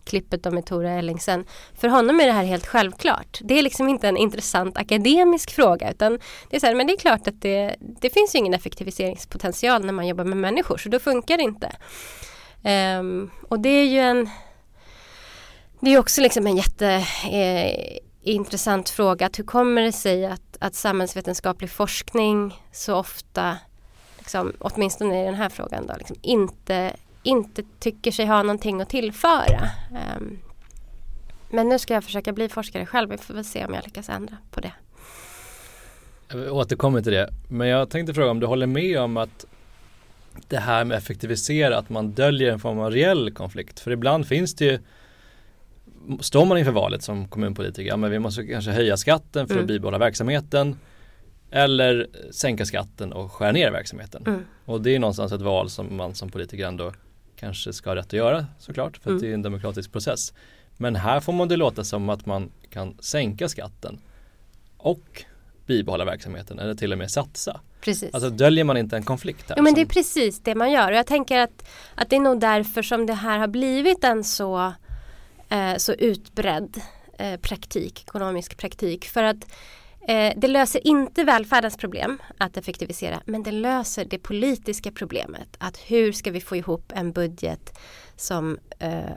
klippet 0.07 0.45
om 0.45 0.55
med 0.55 0.65
Tore 0.65 0.91
Ellingsen. 0.91 1.45
För 1.73 1.87
honom 1.87 2.19
är 2.19 2.25
det 2.25 2.31
här 2.31 2.43
helt 2.43 2.67
självklart. 2.67 3.39
Det 3.43 3.59
är 3.59 3.63
liksom 3.63 3.89
inte 3.89 4.07
en 4.07 4.17
intressant 4.17 4.77
akademisk 4.77 5.51
fråga 5.51 5.91
utan 5.91 6.19
det 6.49 6.55
är 6.55 6.59
så 6.59 6.65
här, 6.65 6.75
men 6.75 6.87
det 6.87 6.93
är 6.93 6.97
klart 6.97 7.27
att 7.27 7.41
det, 7.41 7.75
det 7.79 8.09
finns 8.09 8.35
ingen 8.35 8.53
effektiviseringspotential 8.53 9.85
när 9.85 9.93
man 9.93 10.07
jobbar 10.07 10.23
med 10.23 10.37
människor 10.37 10.77
så 10.77 10.89
då 10.89 10.99
funkar 10.99 11.37
det 11.37 11.43
inte. 11.43 11.75
Um, 12.99 13.31
och 13.49 13.59
det 13.59 13.69
är 13.69 13.85
ju 13.85 13.99
en 13.99 14.29
det 15.79 15.93
är 15.93 15.99
också 15.99 16.21
liksom 16.21 16.47
en 16.47 16.57
jätteintressant 16.57 18.89
eh, 18.89 18.93
fråga. 18.93 19.25
Att 19.25 19.39
hur 19.39 19.43
kommer 19.43 19.81
det 19.81 19.91
sig 19.91 20.25
att, 20.25 20.57
att 20.59 20.75
samhällsvetenskaplig 20.75 21.69
forskning 21.69 22.61
så 22.71 22.95
ofta, 22.95 23.57
liksom, 24.17 24.53
åtminstone 24.59 25.21
i 25.21 25.25
den 25.25 25.35
här 25.35 25.49
frågan, 25.49 25.87
då, 25.87 25.93
liksom, 25.97 26.15
inte 26.21 26.95
inte 27.27 27.63
tycker 27.79 28.11
sig 28.11 28.25
ha 28.25 28.43
någonting 28.43 28.81
att 28.81 28.89
tillföra. 28.89 29.69
Um, 30.17 30.39
men 31.49 31.69
nu 31.69 31.79
ska 31.79 31.93
jag 31.93 32.03
försöka 32.03 32.33
bli 32.33 32.49
forskare 32.49 32.85
själv. 32.85 33.09
Vi 33.09 33.17
får 33.17 33.33
väl 33.33 33.45
se 33.45 33.65
om 33.65 33.73
jag 33.73 33.83
lyckas 33.83 34.09
ändra 34.09 34.37
på 34.51 34.59
det. 34.59 34.71
Jag 36.27 36.53
återkommer 36.53 37.01
till 37.01 37.11
det. 37.11 37.29
Men 37.49 37.67
jag 37.67 37.89
tänkte 37.89 38.13
fråga 38.13 38.31
om 38.31 38.39
du 38.39 38.47
håller 38.47 38.67
med 38.67 38.99
om 38.99 39.17
att 39.17 39.45
det 40.47 40.57
här 40.57 40.85
med 40.85 40.97
effektivisera, 40.97 41.77
att 41.77 41.89
man 41.89 42.11
döljer 42.11 42.51
en 42.51 42.59
form 42.59 42.79
av 42.79 42.91
reell 42.91 43.33
konflikt. 43.33 43.79
För 43.79 43.91
ibland 43.91 44.27
finns 44.27 44.55
det 44.55 44.65
ju 44.65 44.79
Står 46.19 46.45
man 46.45 46.57
inför 46.57 46.71
valet 46.71 47.03
som 47.03 47.27
kommunpolitiker, 47.27 47.89
ja 47.89 47.97
men 47.97 48.11
vi 48.11 48.19
måste 48.19 48.47
kanske 48.47 48.71
höja 48.71 48.97
skatten 48.97 49.47
för 49.47 49.53
mm. 49.53 49.63
att 49.63 49.67
bibehålla 49.67 49.97
verksamheten 49.97 50.75
eller 51.51 52.07
sänka 52.31 52.65
skatten 52.65 53.13
och 53.13 53.31
skära 53.31 53.51
ner 53.51 53.71
verksamheten. 53.71 54.23
Mm. 54.27 54.45
Och 54.65 54.81
det 54.81 54.95
är 54.95 54.99
någonstans 54.99 55.31
ett 55.31 55.41
val 55.41 55.69
som 55.69 55.97
man 55.97 56.15
som 56.15 56.29
politiker 56.29 56.67
ändå 56.67 56.93
kanske 57.39 57.73
ska 57.73 57.89
ha 57.89 57.95
rätt 57.95 58.05
att 58.05 58.13
göra 58.13 58.45
såklart 58.59 58.97
för 58.97 59.09
mm. 59.09 59.21
det 59.21 59.29
är 59.29 59.33
en 59.33 59.41
demokratisk 59.41 59.91
process. 59.91 60.33
Men 60.77 60.95
här 60.95 61.19
får 61.19 61.33
man 61.33 61.47
det 61.47 61.55
låta 61.55 61.83
som 61.83 62.09
att 62.09 62.25
man 62.25 62.51
kan 62.69 62.97
sänka 62.99 63.49
skatten 63.49 63.99
och 64.77 65.23
bibehålla 65.65 66.05
verksamheten 66.05 66.59
eller 66.59 66.75
till 66.75 66.91
och 66.91 66.97
med 66.97 67.11
satsa. 67.11 67.61
Precis. 67.81 68.13
Alltså 68.13 68.29
döljer 68.29 68.63
man 68.63 68.77
inte 68.77 68.95
en 68.97 69.03
konflikt 69.03 69.49
här? 69.49 69.57
Jo 69.57 69.63
men 69.63 69.73
det 69.73 69.81
är 69.81 69.85
precis 69.85 70.39
det 70.39 70.55
man 70.55 70.71
gör 70.71 70.91
och 70.91 70.97
jag 70.97 71.07
tänker 71.07 71.39
att, 71.39 71.67
att 71.95 72.09
det 72.09 72.15
är 72.15 72.19
nog 72.19 72.39
därför 72.39 72.81
som 72.81 73.05
det 73.05 73.13
här 73.13 73.39
har 73.39 73.47
blivit 73.47 74.03
en 74.03 74.23
så, 74.23 74.73
eh, 75.49 75.75
så 75.77 75.93
utbredd 75.93 76.81
eh, 77.17 77.39
praktik, 77.39 78.03
ekonomisk 78.07 78.57
praktik. 78.57 79.05
För 79.05 79.23
att 79.23 79.45
Eh, 80.07 80.33
det 80.37 80.47
löser 80.47 80.87
inte 80.87 81.23
välfärdens 81.23 81.77
problem 81.77 82.21
att 82.37 82.57
effektivisera 82.57 83.21
men 83.25 83.43
det 83.43 83.51
löser 83.51 84.05
det 84.05 84.17
politiska 84.17 84.91
problemet. 84.91 85.47
Att 85.57 85.77
hur 85.77 86.11
ska 86.11 86.31
vi 86.31 86.41
få 86.41 86.55
ihop 86.55 86.91
en 86.95 87.11
budget 87.11 87.79
som 88.15 88.57
eh, 88.79 89.11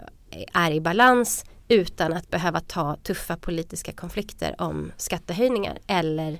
är 0.52 0.70
i 0.70 0.80
balans 0.80 1.44
utan 1.68 2.12
att 2.12 2.30
behöva 2.30 2.61
ta 2.61 2.97
tuffa 2.97 3.37
politiska 3.37 3.92
konflikter 3.92 4.54
om 4.59 4.92
skattehöjningar 4.97 5.78
eller 5.87 6.38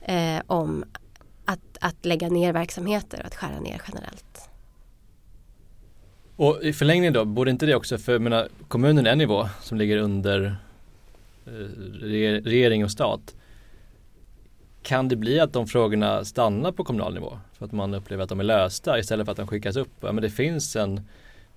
eh, 0.00 0.42
om 0.46 0.84
att, 1.44 1.78
att 1.80 2.04
lägga 2.04 2.28
ner 2.28 2.52
verksamheter 2.52 3.20
och 3.20 3.26
att 3.26 3.34
skära 3.34 3.60
ner 3.60 3.82
generellt. 3.88 4.48
Och 6.36 6.62
i 6.62 6.72
förlängningen 6.72 7.12
då, 7.12 7.24
borde 7.24 7.50
inte 7.50 7.66
det 7.66 7.74
också 7.74 7.98
för 7.98 8.18
menar, 8.18 8.48
kommunen 8.68 9.06
är 9.06 9.12
en 9.12 9.18
nivå 9.18 9.48
som 9.60 9.78
ligger 9.78 9.96
under 9.96 10.56
eh, 11.46 11.50
regering 12.44 12.84
och 12.84 12.90
stat 12.90 13.34
kan 14.82 15.08
det 15.08 15.16
bli 15.16 15.40
att 15.40 15.52
de 15.52 15.66
frågorna 15.66 16.24
stannar 16.24 16.72
på 16.72 16.84
kommunal 16.84 17.14
nivå? 17.14 17.38
För 17.58 17.64
att 17.64 17.72
man 17.72 17.94
upplever 17.94 18.22
att 18.22 18.28
de 18.28 18.40
är 18.40 18.44
lösta 18.44 18.98
istället 18.98 19.26
för 19.26 19.30
att 19.30 19.36
de 19.36 19.46
skickas 19.46 19.76
upp. 19.76 19.90
Ja, 20.00 20.12
men 20.12 20.22
det 20.22 20.30
finns 20.30 20.76
en, 20.76 21.00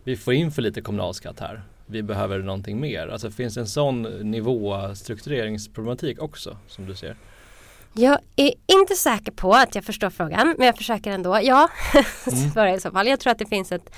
vi 0.03 0.17
får 0.17 0.33
in 0.33 0.51
för 0.51 0.61
lite 0.61 0.81
kommunalskatt 0.81 1.39
här. 1.39 1.63
Vi 1.85 2.03
behöver 2.03 2.39
någonting 2.39 2.79
mer. 2.79 3.07
Alltså 3.07 3.31
finns 3.31 3.55
det 3.55 3.61
en 3.61 3.67
sån 3.67 4.01
nivåstruktureringsproblematik 4.31 6.21
också 6.21 6.57
som 6.67 6.85
du 6.85 6.95
ser? 6.95 7.15
Jag 7.93 8.19
är 8.35 8.53
inte 8.67 8.95
säker 8.95 9.31
på 9.31 9.53
att 9.53 9.75
jag 9.75 9.83
förstår 9.83 10.09
frågan 10.09 10.55
men 10.57 10.65
jag 10.67 10.77
försöker 10.77 11.11
ändå. 11.11 11.39
Ja, 11.43 11.69
mm. 12.55 12.75
i 12.75 12.79
så 12.79 12.91
fall. 12.91 13.07
Jag 13.07 13.19
tror 13.19 13.31
att 13.31 13.39
det 13.39 13.45
finns 13.45 13.71
ett, 13.71 13.89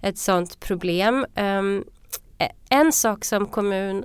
ett 0.00 0.18
sånt 0.18 0.60
problem. 0.60 1.26
Um, 1.36 1.84
en 2.68 2.92
sak 2.92 3.24
som 3.24 3.46
kommun, 3.46 4.04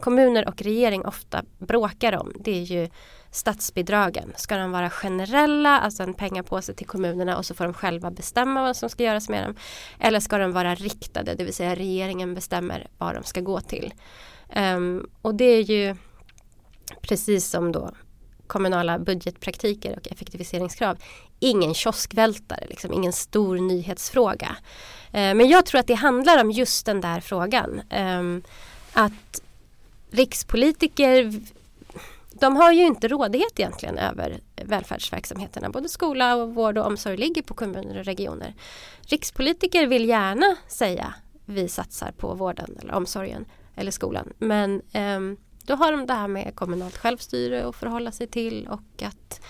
kommuner 0.00 0.48
och 0.48 0.62
regering 0.62 1.06
ofta 1.06 1.44
bråkar 1.58 2.16
om 2.16 2.32
det 2.40 2.58
är 2.58 2.62
ju 2.62 2.88
statsbidragen. 3.38 4.32
Ska 4.36 4.56
de 4.56 4.70
vara 4.72 4.90
generella, 4.90 5.80
alltså 5.80 6.02
en 6.02 6.14
pengapåse 6.14 6.74
till 6.74 6.86
kommunerna 6.86 7.36
och 7.36 7.46
så 7.46 7.54
får 7.54 7.64
de 7.64 7.74
själva 7.74 8.10
bestämma 8.10 8.62
vad 8.62 8.76
som 8.76 8.88
ska 8.88 9.02
göras 9.04 9.28
med 9.28 9.44
dem. 9.44 9.54
Eller 10.00 10.20
ska 10.20 10.38
de 10.38 10.52
vara 10.52 10.74
riktade, 10.74 11.34
det 11.34 11.44
vill 11.44 11.54
säga 11.54 11.74
regeringen 11.74 12.34
bestämmer 12.34 12.86
vad 12.98 13.14
de 13.14 13.24
ska 13.24 13.40
gå 13.40 13.60
till. 13.60 13.94
Um, 14.56 15.10
och 15.22 15.34
det 15.34 15.44
är 15.44 15.62
ju 15.62 15.96
precis 17.00 17.50
som 17.50 17.72
då 17.72 17.90
kommunala 18.46 18.98
budgetpraktiker 18.98 19.96
och 19.96 20.08
effektiviseringskrav 20.12 20.98
ingen 21.40 21.74
kioskvältare, 21.74 22.66
liksom, 22.68 22.92
ingen 22.92 23.12
stor 23.12 23.58
nyhetsfråga. 23.58 24.56
Ehm, 25.12 25.36
men 25.36 25.48
jag 25.48 25.66
tror 25.66 25.80
att 25.80 25.86
det 25.86 25.94
handlar 25.94 26.40
om 26.40 26.50
just 26.50 26.86
den 26.86 27.00
där 27.00 27.20
frågan. 27.20 27.82
Ehm, 27.90 28.42
att 28.92 29.42
rikspolitiker 30.10 31.40
de 32.40 32.56
har 32.56 32.72
ju 32.72 32.86
inte 32.86 33.08
rådighet 33.08 33.60
egentligen 33.60 33.98
över 33.98 34.40
välfärdsverksamheterna. 34.56 35.70
Både 35.70 35.88
skola, 35.88 36.36
och 36.36 36.54
vård 36.54 36.78
och 36.78 36.86
omsorg 36.86 37.16
ligger 37.16 37.42
på 37.42 37.54
kommuner 37.54 37.98
och 37.98 38.04
regioner. 38.04 38.54
Rikspolitiker 39.00 39.86
vill 39.86 40.08
gärna 40.08 40.56
säga 40.68 41.14
vi 41.44 41.68
satsar 41.68 42.10
på 42.10 42.34
vården 42.34 42.76
eller 42.82 42.94
omsorgen 42.94 43.44
eller 43.76 43.90
skolan. 43.90 44.32
Men 44.38 44.82
eh, 44.92 45.20
då 45.64 45.74
har 45.74 45.92
de 45.92 46.06
det 46.06 46.12
här 46.12 46.28
med 46.28 46.54
kommunalt 46.54 46.96
självstyre 46.96 47.68
att 47.68 47.76
förhålla 47.76 48.12
sig 48.12 48.26
till 48.26 48.68
och 48.70 49.02
att 49.02 49.40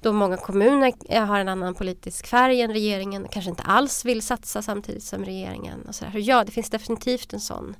då 0.00 0.12
många 0.12 0.36
kommuner 0.36 0.92
eh, 1.08 1.24
har 1.24 1.40
en 1.40 1.48
annan 1.48 1.74
politisk 1.74 2.26
färg 2.26 2.60
än 2.60 2.72
regeringen 2.72 3.28
kanske 3.30 3.50
inte 3.50 3.62
alls 3.62 4.04
vill 4.04 4.22
satsa 4.22 4.62
samtidigt 4.62 5.02
som 5.02 5.24
regeringen. 5.24 5.82
Och 5.88 5.94
så 5.94 6.04
där. 6.04 6.18
Ja, 6.18 6.44
det 6.44 6.52
finns 6.52 6.70
definitivt 6.70 7.32
en 7.32 7.40
sån 7.40 7.76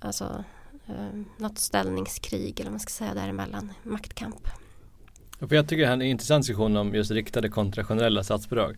alltså, 0.00 0.44
eh, 0.88 1.20
något 1.36 1.58
ställningskrig 1.58 2.60
eller 2.60 2.64
vad 2.64 2.72
man 2.72 2.80
ska 2.80 2.90
säga 2.90 3.14
däremellan, 3.14 3.72
maktkamp. 3.82 4.48
För 5.40 5.56
jag 5.56 5.68
tycker 5.68 5.82
det 5.82 5.86
här 5.86 5.96
är 5.96 6.00
en 6.00 6.02
intressant 6.02 6.42
diskussion 6.42 6.76
om 6.76 6.94
just 6.94 7.10
riktade 7.10 7.48
kontra 7.48 7.84
generella 7.84 8.24
statsbidrag. 8.24 8.76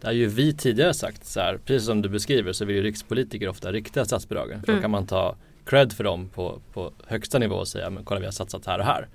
Det 0.00 0.06
har 0.06 0.14
ju 0.14 0.26
vi 0.26 0.54
tidigare 0.54 0.94
sagt 0.94 1.26
så 1.26 1.40
här, 1.40 1.58
precis 1.64 1.86
som 1.86 2.02
du 2.02 2.08
beskriver 2.08 2.52
så 2.52 2.64
vill 2.64 2.76
ju 2.76 2.82
rikspolitiker 2.82 3.48
ofta 3.48 3.72
rikta 3.72 4.04
statsbidragen. 4.04 4.60
För 4.60 4.68
mm. 4.68 4.76
då 4.76 4.82
kan 4.82 4.90
man 4.90 5.06
ta 5.06 5.36
cred 5.64 5.92
för 5.92 6.04
dem 6.04 6.28
på, 6.28 6.60
på 6.72 6.92
högsta 7.06 7.38
nivå 7.38 7.54
och 7.54 7.68
säga 7.68 7.90
men 7.90 8.04
kolla 8.04 8.20
vi 8.20 8.26
har 8.26 8.32
satsat 8.32 8.66
här 8.66 8.78
och 8.78 8.84
här. 8.84 9.08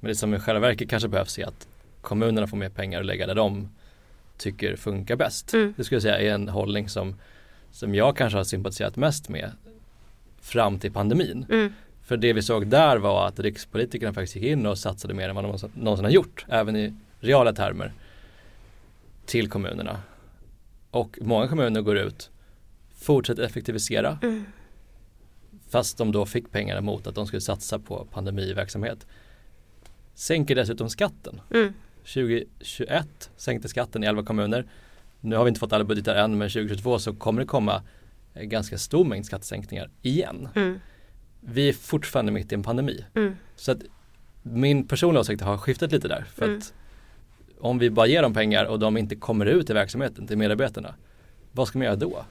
Men 0.00 0.08
det 0.08 0.14
som 0.14 0.34
i 0.34 0.38
själva 0.40 0.60
verket 0.60 0.90
kanske 0.90 1.08
behövs 1.08 1.38
är 1.38 1.46
att 1.46 1.68
kommunerna 2.00 2.46
får 2.46 2.56
mer 2.56 2.68
pengar 2.68 3.00
att 3.00 3.06
lägga 3.06 3.26
där 3.26 3.34
de 3.34 3.68
tycker 4.38 4.76
funkar 4.76 5.16
bäst. 5.16 5.54
Mm. 5.54 5.74
Det 5.76 5.84
skulle 5.84 5.96
jag 5.96 6.02
säga 6.02 6.18
är 6.18 6.34
en 6.34 6.48
hållning 6.48 6.88
som, 6.88 7.16
som 7.70 7.94
jag 7.94 8.16
kanske 8.16 8.36
har 8.36 8.44
sympatiserat 8.44 8.96
mest 8.96 9.28
med 9.28 9.50
fram 10.44 10.78
till 10.78 10.92
pandemin. 10.92 11.46
Mm. 11.50 11.72
För 12.02 12.16
det 12.16 12.32
vi 12.32 12.42
såg 12.42 12.66
där 12.66 12.96
var 12.96 13.26
att 13.26 13.40
rikspolitikerna 13.40 14.12
faktiskt 14.12 14.36
gick 14.36 14.44
in 14.44 14.66
och 14.66 14.78
satsade 14.78 15.14
mer 15.14 15.28
än 15.28 15.34
vad 15.34 15.44
de 15.44 15.70
någonsin 15.74 16.04
har 16.04 16.12
gjort, 16.12 16.46
även 16.48 16.76
i 16.76 16.94
reala 17.20 17.52
termer, 17.52 17.92
till 19.26 19.48
kommunerna. 19.48 20.00
Och 20.90 21.18
många 21.20 21.48
kommuner 21.48 21.80
går 21.80 21.98
ut, 21.98 22.30
fortsätter 22.94 23.42
effektivisera, 23.42 24.18
mm. 24.22 24.44
fast 25.70 25.98
de 25.98 26.12
då 26.12 26.26
fick 26.26 26.50
pengar 26.50 26.76
emot 26.76 27.06
att 27.06 27.14
de 27.14 27.26
skulle 27.26 27.40
satsa 27.40 27.78
på 27.78 28.06
pandemiverksamhet. 28.12 29.06
Sänker 30.14 30.54
dessutom 30.54 30.90
skatten. 30.90 31.40
Mm. 31.50 31.72
2021 32.02 33.30
sänkte 33.36 33.68
skatten 33.68 34.04
i 34.04 34.06
11 34.06 34.22
kommuner. 34.22 34.66
Nu 35.20 35.36
har 35.36 35.44
vi 35.44 35.48
inte 35.48 35.60
fått 35.60 35.72
alla 35.72 35.84
budgetar 35.84 36.14
än 36.14 36.38
men 36.38 36.48
2022 36.48 36.98
så 36.98 37.14
kommer 37.14 37.40
det 37.40 37.46
komma 37.46 37.82
ganska 38.34 38.78
stor 38.78 39.04
mängd 39.04 39.26
skattesänkningar 39.26 39.90
igen. 40.02 40.48
Mm. 40.54 40.80
Vi 41.40 41.68
är 41.68 41.72
fortfarande 41.72 42.32
mitt 42.32 42.52
i 42.52 42.54
en 42.54 42.62
pandemi. 42.62 43.04
Mm. 43.14 43.36
Så 43.56 43.72
att 43.72 43.78
min 44.42 44.88
personliga 44.88 45.20
åsikt 45.20 45.42
har 45.42 45.58
skiftat 45.58 45.92
lite 45.92 46.08
där. 46.08 46.24
För 46.34 46.44
mm. 46.44 46.58
att 46.58 46.72
om 47.60 47.78
vi 47.78 47.90
bara 47.90 48.06
ger 48.06 48.22
dem 48.22 48.34
pengar 48.34 48.64
och 48.64 48.78
de 48.78 48.96
inte 48.96 49.16
kommer 49.16 49.46
ut 49.46 49.70
i 49.70 49.72
verksamheten 49.72 50.26
till 50.26 50.38
medarbetarna, 50.38 50.94
vad 51.52 51.68
ska 51.68 51.78
man 51.78 51.84
göra 51.84 51.96
då? 51.96 52.24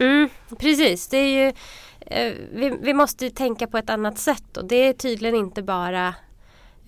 Mm, 0.00 0.28
precis, 0.58 1.08
det 1.08 1.16
är 1.16 1.44
ju, 1.44 1.52
eh, 2.00 2.34
vi, 2.52 2.78
vi 2.82 2.94
måste 2.94 3.30
tänka 3.30 3.66
på 3.66 3.78
ett 3.78 3.90
annat 3.90 4.18
sätt 4.18 4.56
och 4.56 4.64
det 4.64 4.76
är 4.76 4.92
tydligen 4.92 5.34
inte 5.34 5.62
bara 5.62 6.14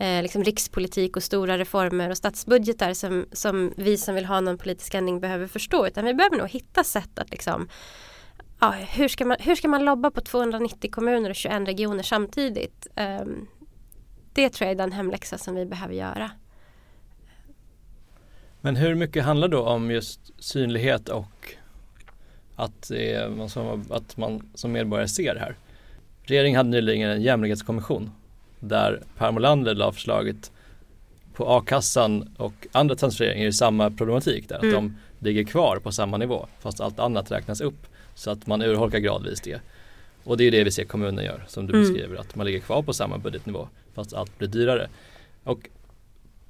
eh, 0.02 0.22
liksom 0.22 0.44
rikspolitik 0.44 1.16
och 1.16 1.22
stora 1.22 1.58
reformer 1.58 2.10
och 2.10 2.16
statsbudgetar 2.16 2.94
som, 2.94 3.26
som 3.32 3.72
vi 3.76 3.96
som 3.96 4.14
vill 4.14 4.24
ha 4.24 4.40
någon 4.40 4.58
politisk 4.58 4.94
ändring 4.94 5.20
behöver 5.20 5.46
förstå. 5.46 5.86
Utan 5.86 6.04
vi 6.04 6.14
behöver 6.14 6.36
nog 6.36 6.48
hitta 6.48 6.84
sätt 6.84 7.18
att 7.18 7.30
liksom 7.30 7.68
ja, 8.60 8.70
hur, 8.70 9.08
ska 9.08 9.24
man, 9.24 9.36
hur 9.40 9.54
ska 9.54 9.68
man 9.68 9.84
lobba 9.84 10.10
på 10.10 10.20
290 10.20 10.90
kommuner 10.90 11.30
och 11.30 11.36
21 11.36 11.68
regioner 11.68 12.02
samtidigt? 12.02 12.86
Eh, 12.96 13.24
det 14.32 14.48
tror 14.48 14.66
jag 14.66 14.72
är 14.72 14.78
den 14.78 14.92
hemläxa 14.92 15.38
som 15.38 15.54
vi 15.54 15.66
behöver 15.66 15.94
göra. 15.94 16.30
Men 18.60 18.76
hur 18.76 18.94
mycket 18.94 19.24
handlar 19.24 19.48
då 19.48 19.60
om 19.66 19.90
just 19.90 20.20
synlighet 20.38 21.08
och 21.08 21.54
att, 22.56 22.90
man 23.36 23.48
som, 23.48 23.84
att 23.90 24.16
man 24.16 24.50
som 24.54 24.72
medborgare 24.72 25.08
ser 25.08 25.34
det 25.34 25.40
här? 25.40 25.56
Regeringen 26.22 26.56
hade 26.56 26.70
nyligen 26.70 27.10
en 27.10 27.22
jämlikhetskommission 27.22 28.10
där 28.62 29.02
Per 29.18 29.32
Molander 29.32 29.74
la 29.74 29.92
förslaget 29.92 30.52
på 31.34 31.48
a-kassan 31.48 32.34
och 32.36 32.66
andra 32.72 32.94
transfereringar 32.94 33.46
i 33.46 33.52
samma 33.52 33.90
problematik 33.90 34.48
där. 34.48 34.58
Mm. 34.58 34.68
Att 34.68 34.74
de 34.74 34.96
ligger 35.18 35.44
kvar 35.44 35.76
på 35.76 35.92
samma 35.92 36.16
nivå 36.16 36.46
fast 36.60 36.80
allt 36.80 36.98
annat 36.98 37.30
räknas 37.30 37.60
upp 37.60 37.86
så 38.14 38.30
att 38.30 38.46
man 38.46 38.62
urholkar 38.62 38.98
gradvis 38.98 39.40
det. 39.40 39.60
Och 40.24 40.36
det 40.36 40.44
är 40.44 40.50
det 40.50 40.64
vi 40.64 40.70
ser 40.70 40.84
kommunen 40.84 41.24
gör 41.24 41.44
som 41.48 41.66
du 41.66 41.72
mm. 41.74 41.82
beskriver 41.82 42.16
att 42.16 42.36
man 42.36 42.46
ligger 42.46 42.60
kvar 42.60 42.82
på 42.82 42.92
samma 42.92 43.18
budgetnivå 43.18 43.68
fast 43.94 44.14
allt 44.14 44.38
blir 44.38 44.48
dyrare. 44.48 44.88
Och 45.44 45.68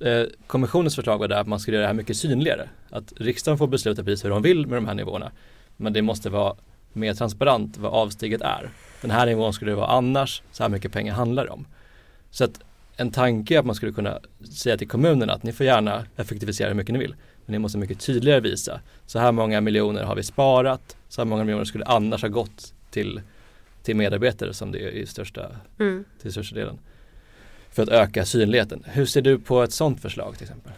eh, 0.06 0.26
kommissionens 0.46 0.94
förslag 0.94 1.18
var 1.18 1.28
där 1.28 1.40
att 1.40 1.46
man 1.46 1.60
skulle 1.60 1.76
göra 1.76 1.84
det 1.84 1.88
här 1.88 1.94
mycket 1.94 2.16
synligare. 2.16 2.68
Att 2.90 3.12
riksdagen 3.16 3.58
får 3.58 3.66
besluta 3.66 4.04
precis 4.04 4.24
hur 4.24 4.30
de 4.30 4.42
vill 4.42 4.66
med 4.66 4.76
de 4.76 4.86
här 4.86 4.94
nivåerna. 4.94 5.32
Men 5.76 5.92
det 5.92 6.02
måste 6.02 6.30
vara 6.30 6.56
mer 6.92 7.14
transparent 7.14 7.76
vad 7.76 7.92
avsteget 7.92 8.40
är. 8.40 8.70
Den 9.00 9.10
här 9.10 9.26
nivån 9.26 9.52
skulle 9.52 9.70
det 9.70 9.76
vara 9.76 9.86
annars, 9.86 10.42
så 10.52 10.62
här 10.62 10.70
mycket 10.70 10.92
pengar 10.92 11.14
handlar 11.14 11.44
det 11.44 11.50
om. 11.50 11.66
Så 12.32 12.44
att 12.44 12.60
en 12.96 13.10
tanke 13.10 13.54
är 13.54 13.58
att 13.58 13.66
man 13.66 13.74
skulle 13.74 13.92
kunna 13.92 14.18
säga 14.50 14.76
till 14.76 14.88
kommunerna 14.88 15.32
att 15.32 15.42
ni 15.42 15.52
får 15.52 15.66
gärna 15.66 16.04
effektivisera 16.16 16.68
hur 16.68 16.74
mycket 16.74 16.92
ni 16.92 16.98
vill. 16.98 17.14
Men 17.44 17.52
ni 17.52 17.58
måste 17.58 17.78
mycket 17.78 18.00
tydligare 18.00 18.40
visa. 18.40 18.80
Så 19.06 19.18
här 19.18 19.32
många 19.32 19.60
miljoner 19.60 20.02
har 20.02 20.14
vi 20.14 20.22
sparat. 20.22 20.96
Så 21.08 21.20
här 21.20 21.26
många 21.26 21.44
miljoner 21.44 21.64
skulle 21.64 21.84
annars 21.84 22.22
ha 22.22 22.28
gått 22.28 22.74
till, 22.90 23.20
till 23.82 23.96
medarbetare 23.96 24.54
som 24.54 24.72
det 24.72 24.78
är 24.78 24.90
i 24.90 25.06
största, 25.06 25.50
mm. 25.78 26.04
till 26.22 26.32
största 26.32 26.54
delen. 26.54 26.78
För 27.70 27.82
att 27.82 27.88
öka 27.88 28.24
synligheten. 28.24 28.84
Hur 28.86 29.06
ser 29.06 29.22
du 29.22 29.38
på 29.38 29.62
ett 29.62 29.72
sådant 29.72 30.00
förslag 30.00 30.34
till 30.34 30.44
exempel? 30.44 30.72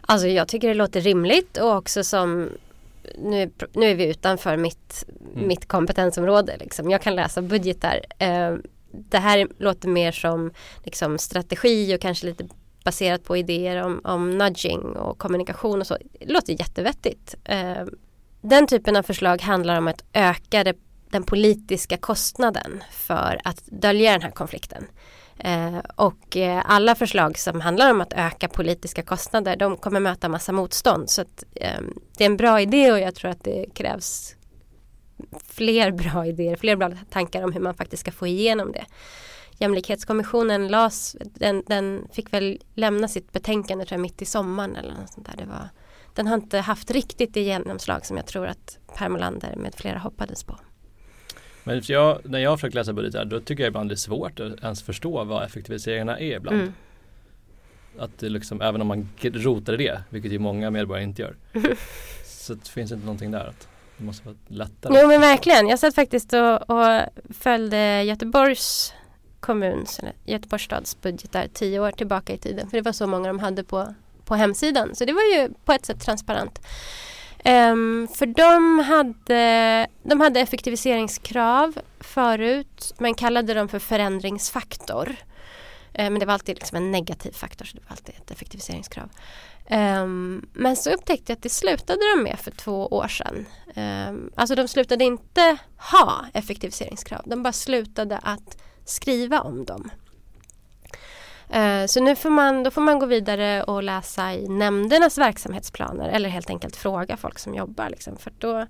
Alltså 0.00 0.28
jag 0.28 0.48
tycker 0.48 0.68
det 0.68 0.74
låter 0.74 1.00
rimligt 1.00 1.56
och 1.56 1.76
också 1.76 2.04
som 2.04 2.48
nu, 3.18 3.50
nu 3.72 3.90
är 3.90 3.94
vi 3.94 4.10
utanför 4.10 4.56
mitt, 4.56 5.04
mm. 5.34 5.48
mitt 5.48 5.68
kompetensområde. 5.68 6.56
Liksom. 6.60 6.90
Jag 6.90 7.02
kan 7.02 7.14
läsa 7.14 7.42
budgetar. 7.42 8.00
Eh, 8.18 8.54
det 8.90 9.18
här 9.18 9.48
låter 9.58 9.88
mer 9.88 10.12
som 10.12 10.50
liksom, 10.84 11.18
strategi 11.18 11.96
och 11.96 12.00
kanske 12.00 12.26
lite 12.26 12.48
baserat 12.84 13.24
på 13.24 13.36
idéer 13.36 13.82
om, 13.82 14.00
om 14.04 14.38
nudging 14.38 14.80
och 14.80 15.18
kommunikation 15.18 15.80
och 15.80 15.86
så. 15.86 15.96
Det 16.20 16.32
låter 16.32 16.52
jättevettigt. 16.52 17.34
Eh, 17.44 17.84
den 18.40 18.66
typen 18.66 18.96
av 18.96 19.02
förslag 19.02 19.42
handlar 19.42 19.78
om 19.78 19.88
att 19.88 20.04
öka 20.12 20.64
det, 20.64 20.76
den 21.10 21.22
politiska 21.22 21.96
kostnaden 21.96 22.84
för 22.92 23.40
att 23.44 23.62
dölja 23.66 24.12
den 24.12 24.22
här 24.22 24.30
konflikten. 24.30 24.84
Eh, 25.38 25.78
och 25.96 26.36
eh, 26.36 26.62
alla 26.66 26.94
förslag 26.94 27.38
som 27.38 27.60
handlar 27.60 27.90
om 27.90 28.00
att 28.00 28.12
öka 28.12 28.48
politiska 28.48 29.02
kostnader 29.02 29.56
de 29.56 29.76
kommer 29.76 30.00
möta 30.00 30.28
massa 30.28 30.52
motstånd. 30.52 31.10
Så 31.10 31.22
att, 31.22 31.44
det 32.16 32.24
är 32.24 32.26
en 32.26 32.36
bra 32.36 32.60
idé 32.60 32.92
och 32.92 33.00
jag 33.00 33.14
tror 33.14 33.30
att 33.30 33.44
det 33.44 33.66
krävs 33.74 34.35
fler 35.44 35.90
bra 35.90 36.26
idéer, 36.26 36.56
fler 36.56 36.76
bra 36.76 36.90
tankar 37.10 37.42
om 37.42 37.52
hur 37.52 37.60
man 37.60 37.74
faktiskt 37.74 38.00
ska 38.00 38.12
få 38.12 38.26
igenom 38.26 38.72
det. 38.72 38.84
Jämlikhetskommissionen 39.58 40.68
las, 40.68 41.16
den, 41.20 41.62
den 41.66 42.08
fick 42.12 42.32
väl 42.32 42.58
lämna 42.74 43.08
sitt 43.08 43.32
betänkande 43.32 43.84
tror 43.84 43.96
jag, 43.96 44.02
mitt 44.02 44.22
i 44.22 44.24
sommaren 44.24 44.76
eller 44.76 44.94
något 44.94 45.12
sånt 45.12 45.26
där. 45.26 45.36
Det 45.36 45.50
var, 45.50 45.68
den 46.14 46.26
har 46.26 46.34
inte 46.34 46.58
haft 46.58 46.90
riktigt 46.90 47.34
det 47.34 47.42
genomslag 47.42 48.06
som 48.06 48.16
jag 48.16 48.26
tror 48.26 48.46
att 48.46 48.78
Per 48.98 49.08
Molander 49.08 49.56
med 49.56 49.74
flera 49.74 49.98
hoppades 49.98 50.44
på. 50.44 50.58
Men 51.64 51.82
jag, 51.84 52.18
när 52.24 52.38
jag 52.38 52.50
har 52.50 52.56
försökt 52.56 52.74
läsa 52.74 52.92
budgetar 52.92 53.24
då 53.24 53.40
tycker 53.40 53.62
jag 53.62 53.68
ibland 53.68 53.90
det 53.90 53.94
är 53.94 53.96
svårt 53.96 54.40
att 54.40 54.62
ens 54.62 54.82
förstå 54.82 55.24
vad 55.24 55.44
effektiviseringarna 55.44 56.18
är 56.18 56.36
ibland. 56.36 56.60
Mm. 56.60 56.72
Att 57.98 58.18
det 58.18 58.28
liksom, 58.28 58.62
även 58.62 58.80
om 58.80 58.86
man 58.86 59.08
rotar 59.22 59.72
i 59.72 59.76
det, 59.76 60.02
vilket 60.10 60.32
ju 60.32 60.38
många 60.38 60.70
medborgare 60.70 61.04
inte 61.04 61.22
gör. 61.22 61.36
så 62.24 62.54
det 62.54 62.68
finns 62.68 62.92
inte 62.92 63.04
någonting 63.04 63.30
där. 63.30 63.46
Att 63.46 63.68
det 63.98 64.04
måste 64.04 64.24
vara 64.24 64.36
lättare. 64.48 65.00
Jo 65.00 65.08
men 65.08 65.20
verkligen. 65.20 65.68
Jag 65.68 65.78
satt 65.78 65.94
faktiskt 65.94 66.32
och, 66.32 66.70
och 66.70 67.00
följde 67.30 68.02
Göteborgs 68.02 68.92
kommuns, 69.40 69.98
eller 69.98 70.12
Göteborgs 70.24 70.64
stads 70.64 71.00
budgetar 71.00 71.48
tio 71.52 71.80
år 71.80 71.90
tillbaka 71.90 72.32
i 72.32 72.38
tiden. 72.38 72.70
För 72.70 72.76
det 72.76 72.82
var 72.82 72.92
så 72.92 73.06
många 73.06 73.28
de 73.28 73.38
hade 73.38 73.64
på, 73.64 73.94
på 74.24 74.34
hemsidan. 74.34 74.94
Så 74.94 75.04
det 75.04 75.12
var 75.12 75.22
ju 75.22 75.50
på 75.64 75.72
ett 75.72 75.86
sätt 75.86 76.00
transparent. 76.00 76.60
Um, 77.44 78.08
för 78.14 78.26
de 78.26 78.78
hade, 78.78 79.86
de 80.02 80.20
hade 80.20 80.40
effektiviseringskrav 80.40 81.78
förut 82.00 82.94
men 82.98 83.14
kallade 83.14 83.54
dem 83.54 83.68
för 83.68 83.78
förändringsfaktor. 83.78 85.08
Uh, 85.08 86.10
men 86.10 86.18
det 86.18 86.26
var 86.26 86.34
alltid 86.34 86.56
liksom 86.56 86.76
en 86.76 86.90
negativ 86.90 87.32
faktor 87.32 87.64
så 87.64 87.76
det 87.76 87.82
var 87.84 87.90
alltid 87.90 88.14
ett 88.14 88.30
effektiviseringskrav. 88.30 89.10
Um, 89.70 90.46
men 90.52 90.76
så 90.76 90.90
upptäckte 90.90 91.32
jag 91.32 91.36
att 91.36 91.42
det 91.42 91.48
slutade 91.48 92.00
de 92.16 92.22
med 92.22 92.38
för 92.38 92.50
två 92.50 92.86
år 92.86 93.08
sedan. 93.08 93.46
Um, 93.76 94.30
alltså 94.34 94.54
de 94.54 94.68
slutade 94.68 95.04
inte 95.04 95.56
ha 95.92 96.24
effektiviseringskrav. 96.34 97.22
De 97.26 97.42
bara 97.42 97.52
slutade 97.52 98.18
att 98.18 98.62
skriva 98.84 99.40
om 99.40 99.64
dem. 99.64 99.90
Uh, 101.56 101.86
så 101.86 102.00
nu 102.00 102.16
får 102.16 102.30
man, 102.30 102.62
då 102.62 102.70
får 102.70 102.80
man 102.80 102.98
gå 102.98 103.06
vidare 103.06 103.62
och 103.62 103.82
läsa 103.82 104.34
i 104.34 104.48
nämndernas 104.48 105.18
verksamhetsplaner 105.18 106.08
eller 106.08 106.28
helt 106.28 106.50
enkelt 106.50 106.76
fråga 106.76 107.16
folk 107.16 107.38
som 107.38 107.54
jobbar. 107.54 107.90
Liksom. 107.90 108.16
För 108.16 108.32
då 108.38 108.66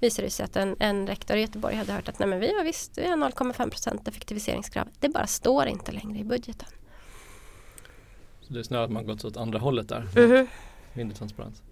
visar 0.00 0.22
det 0.22 0.30
sig 0.30 0.44
att 0.44 0.56
en, 0.56 0.76
en 0.78 1.06
rektor 1.06 1.36
i 1.36 1.40
Göteborg 1.40 1.76
hade 1.76 1.92
hört 1.92 2.08
att 2.08 2.18
Nej, 2.18 2.28
men 2.28 2.40
vi 2.40 2.56
har 2.56 2.64
visst 2.64 2.98
vi 2.98 3.08
har 3.08 3.16
0,5% 3.16 4.08
effektiviseringskrav. 4.08 4.88
Det 5.00 5.08
bara 5.08 5.26
står 5.26 5.66
inte 5.66 5.92
längre 5.92 6.18
i 6.18 6.24
budgeten. 6.24 6.68
Så 8.48 8.54
det 8.54 8.60
är 8.60 8.62
snarare 8.62 8.84
att 8.84 8.90
man 8.90 9.06
gått 9.06 9.24
åt 9.24 9.36
andra 9.36 9.58
hållet 9.58 9.88
där. 9.88 10.08
Mm 10.16 10.30
-hmm. 10.30 10.46
Mindre 10.92 11.16
transparens. 11.16 11.62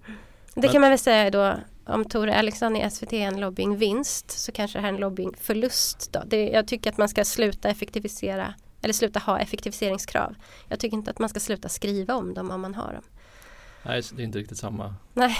Det 0.54 0.60
Men. 0.60 0.70
kan 0.70 0.80
man 0.80 0.90
väl 0.90 0.98
säga 0.98 1.30
då 1.30 1.54
om 1.86 2.04
Tore 2.04 2.38
Alexander 2.38 2.86
i 2.86 2.90
SVT 2.90 3.12
är 3.12 3.16
en 3.16 3.40
lobbyingvinst 3.40 4.30
så 4.30 4.52
kanske 4.52 4.78
det 4.78 4.82
här 4.82 4.88
är 4.88 4.94
en 4.94 5.00
lobbyingförlust. 5.00 6.12
Då. 6.12 6.22
Det, 6.26 6.48
jag 6.48 6.68
tycker 6.68 6.90
att 6.90 6.98
man 6.98 7.08
ska 7.08 7.24
sluta 7.24 7.68
effektivisera 7.68 8.54
eller 8.82 8.94
sluta 8.94 9.18
ha 9.18 9.38
effektiviseringskrav. 9.38 10.34
Jag 10.68 10.80
tycker 10.80 10.96
inte 10.96 11.10
att 11.10 11.18
man 11.18 11.28
ska 11.28 11.40
sluta 11.40 11.68
skriva 11.68 12.14
om 12.14 12.34
dem 12.34 12.50
om 12.50 12.60
man 12.60 12.74
har 12.74 12.92
dem. 12.92 13.02
Nej, 13.82 14.02
det 14.12 14.22
är 14.22 14.24
inte 14.24 14.38
riktigt 14.38 14.58
samma. 14.58 14.94
Nej. 15.14 15.36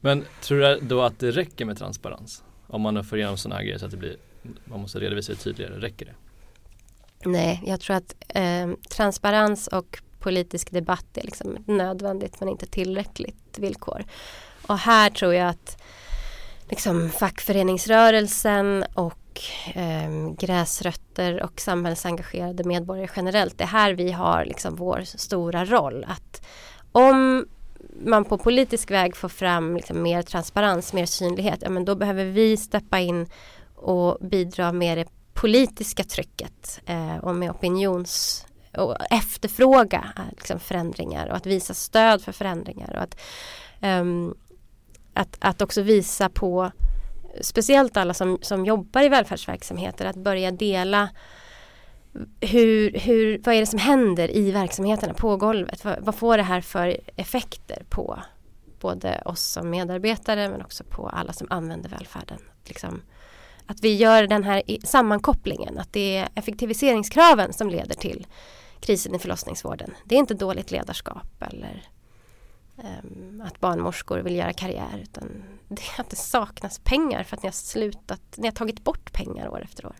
Men 0.00 0.24
tror 0.42 0.58
du 0.58 0.80
då 0.80 1.02
att 1.02 1.18
det 1.18 1.30
räcker 1.30 1.64
med 1.64 1.78
transparens? 1.78 2.44
Om 2.66 2.82
man 2.82 3.04
får 3.04 3.18
igenom 3.18 3.36
sådana 3.36 3.56
här 3.56 3.62
grejer 3.62 3.78
så 3.78 3.84
att 3.84 3.90
det 3.90 3.96
blir, 3.96 4.16
man 4.64 4.80
måste 4.80 5.00
redovisa 5.00 5.32
det 5.32 5.38
tydligare, 5.38 5.80
räcker 5.80 6.06
det? 6.06 6.14
Nej, 7.28 7.62
jag 7.66 7.80
tror 7.80 7.96
att 7.96 8.14
eh, 8.28 8.70
transparens 8.90 9.66
och 9.66 10.02
politisk 10.26 10.70
debatt 10.70 11.18
är 11.18 11.22
liksom 11.22 11.56
nödvändigt 11.66 12.40
men 12.40 12.48
inte 12.48 12.66
tillräckligt 12.66 13.58
villkor. 13.58 14.04
Och 14.66 14.78
här 14.78 15.10
tror 15.10 15.34
jag 15.34 15.48
att 15.48 15.82
liksom 16.68 17.10
fackföreningsrörelsen 17.10 18.84
och 18.94 19.40
eh, 19.74 20.34
gräsrötter 20.38 21.42
och 21.42 21.60
samhällsengagerade 21.60 22.64
medborgare 22.64 23.08
generellt. 23.16 23.58
Det 23.58 23.64
är 23.64 23.68
här 23.68 23.92
vi 23.92 24.12
har 24.12 24.44
liksom 24.44 24.76
vår 24.76 25.02
stora 25.04 25.64
roll. 25.64 26.06
Att 26.08 26.46
om 26.92 27.46
man 28.04 28.24
på 28.24 28.38
politisk 28.38 28.90
väg 28.90 29.16
får 29.16 29.28
fram 29.28 29.76
liksom 29.76 30.02
mer 30.02 30.22
transparens, 30.22 30.92
mer 30.92 31.06
synlighet, 31.06 31.58
ja, 31.62 31.70
men 31.70 31.84
då 31.84 31.94
behöver 31.94 32.24
vi 32.24 32.56
steppa 32.56 32.98
in 32.98 33.26
och 33.74 34.18
bidra 34.20 34.72
med 34.72 34.98
det 34.98 35.08
politiska 35.34 36.04
trycket 36.04 36.80
eh, 36.86 37.16
och 37.16 37.34
med 37.34 37.50
opinions 37.50 38.46
och 38.76 38.96
efterfråga 39.10 40.12
eh, 40.16 40.22
liksom, 40.30 40.60
förändringar 40.60 41.28
och 41.28 41.36
att 41.36 41.46
visa 41.46 41.74
stöd 41.74 42.22
för 42.22 42.32
förändringar 42.32 42.96
och 42.96 43.02
att, 43.02 43.20
um, 44.00 44.34
att, 45.14 45.36
att 45.40 45.62
också 45.62 45.82
visa 45.82 46.28
på 46.28 46.70
speciellt 47.40 47.96
alla 47.96 48.14
som, 48.14 48.38
som 48.42 48.66
jobbar 48.66 49.02
i 49.02 49.08
välfärdsverksamheter 49.08 50.04
att 50.04 50.16
börja 50.16 50.50
dela 50.50 51.08
hur, 52.40 52.98
hur, 52.98 53.38
vad 53.44 53.54
är 53.54 53.60
det 53.60 53.66
som 53.66 53.78
händer 53.78 54.36
i 54.36 54.50
verksamheterna 54.50 55.14
på 55.14 55.36
golvet? 55.36 55.84
Vad, 55.84 55.96
vad 56.00 56.14
får 56.14 56.36
det 56.36 56.42
här 56.42 56.60
för 56.60 57.00
effekter 57.16 57.84
på 57.88 58.22
både 58.80 59.22
oss 59.24 59.42
som 59.42 59.70
medarbetare 59.70 60.48
men 60.48 60.62
också 60.62 60.84
på 60.84 61.08
alla 61.08 61.32
som 61.32 61.46
använder 61.50 61.90
välfärden? 61.90 62.38
Liksom, 62.64 63.02
att 63.66 63.80
vi 63.80 63.94
gör 63.94 64.26
den 64.26 64.44
här 64.44 64.62
sammankopplingen, 64.84 65.78
att 65.78 65.92
det 65.92 66.16
är 66.16 66.28
effektiviseringskraven 66.34 67.52
som 67.52 67.70
leder 67.70 67.94
till 67.94 68.26
krisen 68.80 69.14
i 69.14 69.18
förlossningsvården. 69.18 69.94
Det 70.04 70.14
är 70.14 70.18
inte 70.18 70.34
dåligt 70.34 70.70
ledarskap 70.70 71.42
eller 71.42 71.82
um, 72.76 73.42
att 73.46 73.60
barnmorskor 73.60 74.18
vill 74.18 74.36
göra 74.36 74.52
karriär 74.52 75.00
utan 75.02 75.44
det 75.68 75.82
är 75.96 76.00
att 76.00 76.10
det 76.10 76.16
saknas 76.16 76.78
pengar 76.78 77.22
för 77.22 77.36
att 77.36 77.42
ni 77.42 77.46
har 77.46 77.52
slutat, 77.52 78.20
ni 78.36 78.46
har 78.46 78.54
tagit 78.54 78.84
bort 78.84 79.12
pengar 79.12 79.48
år 79.48 79.62
efter 79.64 79.86
år. 79.86 79.96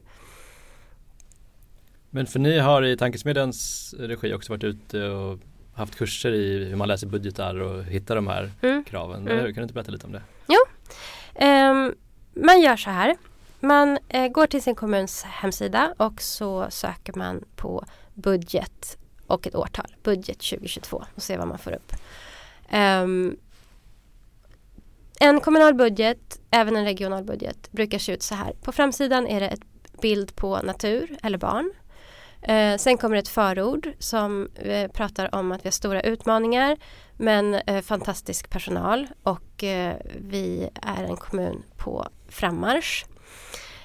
Men 2.10 2.26
för 2.26 2.38
ni 2.38 2.58
har 2.58 2.82
i 2.82 2.96
Tankesmedjans 2.96 3.94
regi 3.98 4.34
också 4.34 4.52
varit 4.52 4.64
ute 4.64 5.08
och 5.08 5.38
haft 5.74 5.96
kurser 5.96 6.32
i 6.32 6.64
hur 6.64 6.76
man 6.76 6.88
läser 6.88 7.06
budgetar 7.06 7.60
och 7.60 7.84
hittar 7.84 8.16
de 8.16 8.26
här 8.26 8.50
mm. 8.62 8.84
kraven. 8.84 9.28
Mm. 9.28 9.44
Kan 9.44 9.54
du 9.54 9.62
inte 9.62 9.74
berätta 9.74 9.90
lite 9.90 10.06
om 10.06 10.12
det? 10.12 10.22
Jo, 10.48 10.58
um, 11.46 11.94
man 12.44 12.60
gör 12.60 12.76
så 12.76 12.90
här. 12.90 13.16
Man 13.60 13.98
eh, 14.08 14.28
går 14.28 14.46
till 14.46 14.62
sin 14.62 14.74
kommuns 14.74 15.22
hemsida 15.22 15.94
och 15.96 16.22
så 16.22 16.66
söker 16.70 17.12
man 17.12 17.44
på 17.56 17.84
budget 18.16 18.98
och 19.26 19.46
ett 19.46 19.55
årtal, 19.55 19.96
budget 20.02 20.38
2022 20.38 21.05
och 21.14 21.22
se 21.22 21.37
vad 21.37 21.48
man 21.48 21.59
får 21.59 21.72
upp. 21.72 21.92
Um, 22.72 23.37
en 25.20 25.40
kommunal 25.40 25.74
budget, 25.74 26.40
även 26.50 26.76
en 26.76 26.85
regional 26.85 27.24
budget, 27.24 27.72
brukar 27.72 27.98
se 27.98 28.12
ut 28.12 28.22
så 28.22 28.35
här. 28.35 28.52
På 28.62 28.72
framsidan 28.72 29.26
är 29.26 29.40
det 29.40 29.48
ett 29.48 29.61
bild 30.00 30.37
på 30.37 30.57
natur 30.62 31.18
eller 31.22 31.38
barn. 31.38 31.72
Eh, 32.42 32.76
sen 32.76 32.98
kommer 32.98 33.16
ett 33.16 33.29
förord 33.29 33.92
som 33.98 34.48
eh, 34.55 34.90
pratar 34.90 35.35
om 35.35 35.52
att 35.52 35.64
vi 35.64 35.66
har 35.66 35.72
stora 35.72 36.02
utmaningar 36.02 36.76
men 37.16 37.55
eh, 37.55 37.83
fantastisk 37.83 38.50
personal 38.50 39.07
och 39.22 39.64
eh, 39.64 39.96
vi 40.20 40.68
är 40.83 41.05
en 41.05 41.16
kommun 41.16 41.62
på 41.76 42.07
frammarsch. 42.29 43.05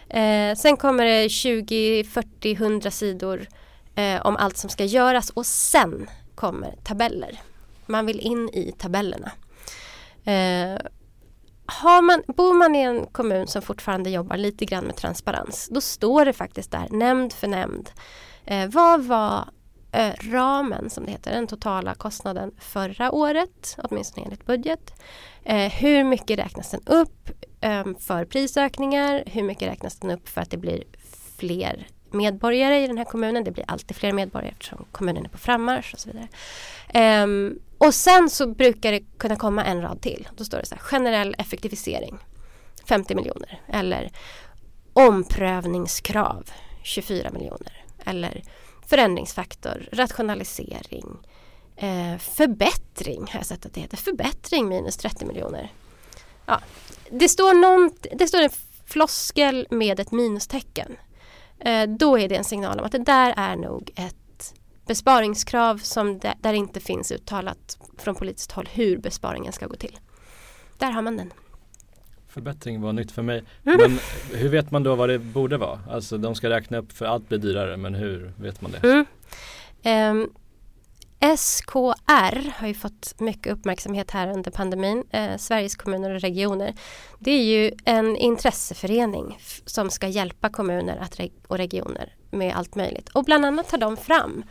Eh, 0.10 0.56
sen 0.56 0.78
kommer 0.78 1.06
det 1.06 1.30
20, 1.30 2.04
40, 2.04 2.52
100 2.52 2.92
sidor 2.92 3.48
eh, 3.96 4.22
om 4.22 4.38
allt 4.38 4.58
som 4.58 4.70
ska 4.70 4.86
göras 4.86 5.30
och 5.30 5.46
sen 5.46 6.10
kommer 6.36 6.76
tabeller. 6.84 7.42
Man 7.86 8.06
vill 8.06 8.20
in 8.20 8.50
i 8.50 8.74
tabellerna. 8.78 9.32
Eh, 10.24 10.82
har 11.66 12.02
man, 12.02 12.24
bor 12.28 12.54
man 12.54 12.76
i 12.76 12.82
en 12.82 13.06
kommun 13.06 13.48
som 13.48 13.62
fortfarande 13.62 14.10
jobbar 14.10 14.38
lite 14.38 14.66
grann 14.66 14.84
med 14.84 14.96
transparens 14.96 15.70
då 15.72 15.82
står 15.82 16.26
det 16.26 16.34
faktiskt 16.34 16.72
där 16.72 16.88
nämnd 16.90 17.34
för 17.34 17.48
nämnd 17.48 17.90
Eh, 18.46 18.70
vad 18.70 19.04
var 19.04 19.50
eh, 19.92 20.14
ramen 20.32 20.90
som 20.90 21.06
det 21.06 21.12
heter, 21.12 21.32
den 21.32 21.48
totala 21.48 21.96
kostnaden 21.96 22.52
förra 22.60 23.12
året, 23.12 23.78
åtminstone 23.84 24.26
enligt 24.26 24.46
budget. 24.46 24.94
Eh, 25.44 25.72
hur 25.72 26.04
mycket 26.04 26.40
räknas 26.40 26.72
den 26.72 26.82
upp 26.86 27.30
eh, 27.62 27.86
för 28.00 28.26
prisökningar? 28.26 29.24
Hur 29.26 29.44
mycket 29.44 29.68
räknas 29.68 30.00
den 30.00 30.12
upp 30.12 30.30
för 30.30 30.42
att 30.42 30.52
det 30.52 30.58
blir 30.58 30.84
fler 31.38 31.88
medborgare 32.14 32.84
i 32.84 32.88
den 32.88 32.98
här 32.98 33.06
kommunen? 33.06 33.44
Det 33.44 33.52
blir 33.52 33.66
alltid 33.68 33.98
fler 33.98 34.14
medborgare 34.14 34.52
eftersom 34.52 34.86
kommunen 34.92 35.26
är 35.26 35.30
på 35.30 35.38
frammarsch 35.38 35.94
och 35.94 36.00
så 36.00 36.10
vidare. 36.10 36.28
Ehm, 36.94 37.60
och 37.78 37.94
sen 37.94 38.30
så 38.30 38.48
brukar 38.48 38.92
det 38.92 39.04
kunna 39.18 39.36
komma 39.36 39.64
en 39.66 39.82
rad 39.82 40.02
till. 40.02 40.28
Då 40.36 40.46
står 40.46 40.58
det 40.58 40.66
så 40.66 40.76
här, 40.76 40.82
generell 40.82 41.36
effektivisering 41.38 42.18
50 42.86 43.16
miljoner 43.16 43.62
eller 43.68 44.12
omprövningskrav 44.94 46.52
24 46.84 47.30
miljoner 47.32 47.84
eller 48.06 48.44
förändringsfaktor, 48.88 49.90
rationalisering, 49.92 51.18
eh, 51.76 52.18
förbättring 52.18 53.22
har 53.32 53.40
jag 53.40 53.46
sett 53.46 53.66
att 53.66 53.74
det 53.74 53.82
heter. 53.82 53.98
Förbättring 53.98 54.68
minus 54.68 54.98
30 54.98 55.26
miljoner. 55.26 55.72
Ja, 56.46 56.60
det, 57.12 57.30
står 57.30 57.54
någon, 57.54 57.92
det 58.18 58.28
står 58.28 58.42
en 58.42 58.50
floskel 58.86 59.68
med 59.70 60.00
ett 60.00 60.12
minustecken. 60.12 60.98
Eh, 61.66 61.90
då 61.90 62.20
är 62.20 62.30
det 62.30 62.36
en 62.36 62.44
signal 62.44 62.80
om 62.80 62.86
att 62.86 62.92
det 62.92 62.98
där 62.98 63.34
är 63.38 63.56
nog 63.56 63.92
ett 63.96 64.54
besparingskrav 64.88 65.78
som 65.78 66.20
det, 66.20 66.34
där 66.42 66.54
inte 66.54 66.80
finns 66.80 67.12
uttalat 67.12 67.78
från 67.98 68.16
politiskt 68.16 68.52
håll 68.52 68.70
hur 68.72 68.98
besparingen 68.98 69.54
ska 69.54 69.68
gå 69.68 69.76
till. 69.76 70.00
Där 70.78 70.92
har 70.92 71.02
man 71.02 71.18
den. 71.18 71.34
Förbättring 72.28 72.82
var 72.82 72.94
nytt 72.94 73.12
för 73.12 73.22
mig. 73.22 73.44
Mm. 73.66 73.78
Men 73.82 74.00
hur 74.40 74.50
vet 74.50 74.72
man 74.72 74.84
då 74.84 74.96
vad 74.96 75.10
det 75.10 75.20
borde 75.20 75.58
vara? 75.58 75.80
Alltså 75.90 76.18
de 76.18 76.36
ska 76.36 76.50
räkna 76.50 76.78
upp 76.78 76.92
för 76.92 77.06
allt 77.06 77.30
blir 77.30 77.40
dyrare 77.40 77.78
men 77.78 77.96
hur 77.96 78.34
vet 78.38 78.62
man 78.62 78.72
det? 78.72 79.06
Mm. 79.84 80.22
Um, 80.22 80.30
SKR 81.22 82.52
har 82.60 82.68
ju 82.68 82.74
fått 82.74 83.20
mycket 83.20 83.54
uppmärksamhet 83.54 84.12
här 84.12 84.28
under 84.28 84.52
pandemin, 84.52 85.04
eh, 85.12 85.38
Sveriges 85.38 85.76
kommuner 85.76 86.16
och 86.16 86.22
regioner. 86.22 86.74
Det 87.20 87.32
är 87.32 87.44
ju 87.44 87.72
en 87.86 88.16
intresseförening 88.16 89.40
som 89.66 89.90
ska 89.90 90.08
hjälpa 90.08 90.50
kommuner 90.50 90.98
att 90.98 91.20
reg 91.20 91.34
och 91.48 91.58
regioner 91.58 92.16
med 92.32 92.56
allt 92.56 92.76
möjligt. 92.76 93.10
Och 93.10 93.24
bland 93.24 93.46
annat 93.46 93.70
tar 93.70 93.78
de 93.78 93.98
fram 93.98 94.44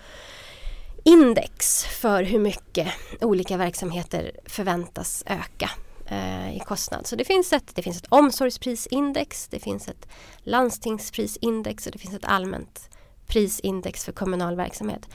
index 1.04 1.84
för 1.84 2.22
hur 2.22 2.38
mycket 2.38 2.88
olika 3.20 3.56
verksamheter 3.56 4.32
förväntas 4.46 5.24
öka 5.26 5.70
eh, 6.06 6.56
i 6.56 6.60
kostnad. 6.60 7.06
Så 7.06 7.16
det 7.16 7.24
finns, 7.24 7.52
ett, 7.52 7.74
det 7.74 7.82
finns 7.82 7.98
ett 7.98 8.06
omsorgsprisindex, 8.08 9.48
det 9.48 9.58
finns 9.58 9.88
ett 9.88 10.08
landstingsprisindex 10.38 11.86
och 11.86 11.92
det 11.92 11.98
finns 11.98 12.14
ett 12.14 12.24
allmänt 12.24 12.90
prisindex 13.26 14.04
för 14.04 14.12
kommunal 14.12 14.56
verksamhet. 14.56 15.08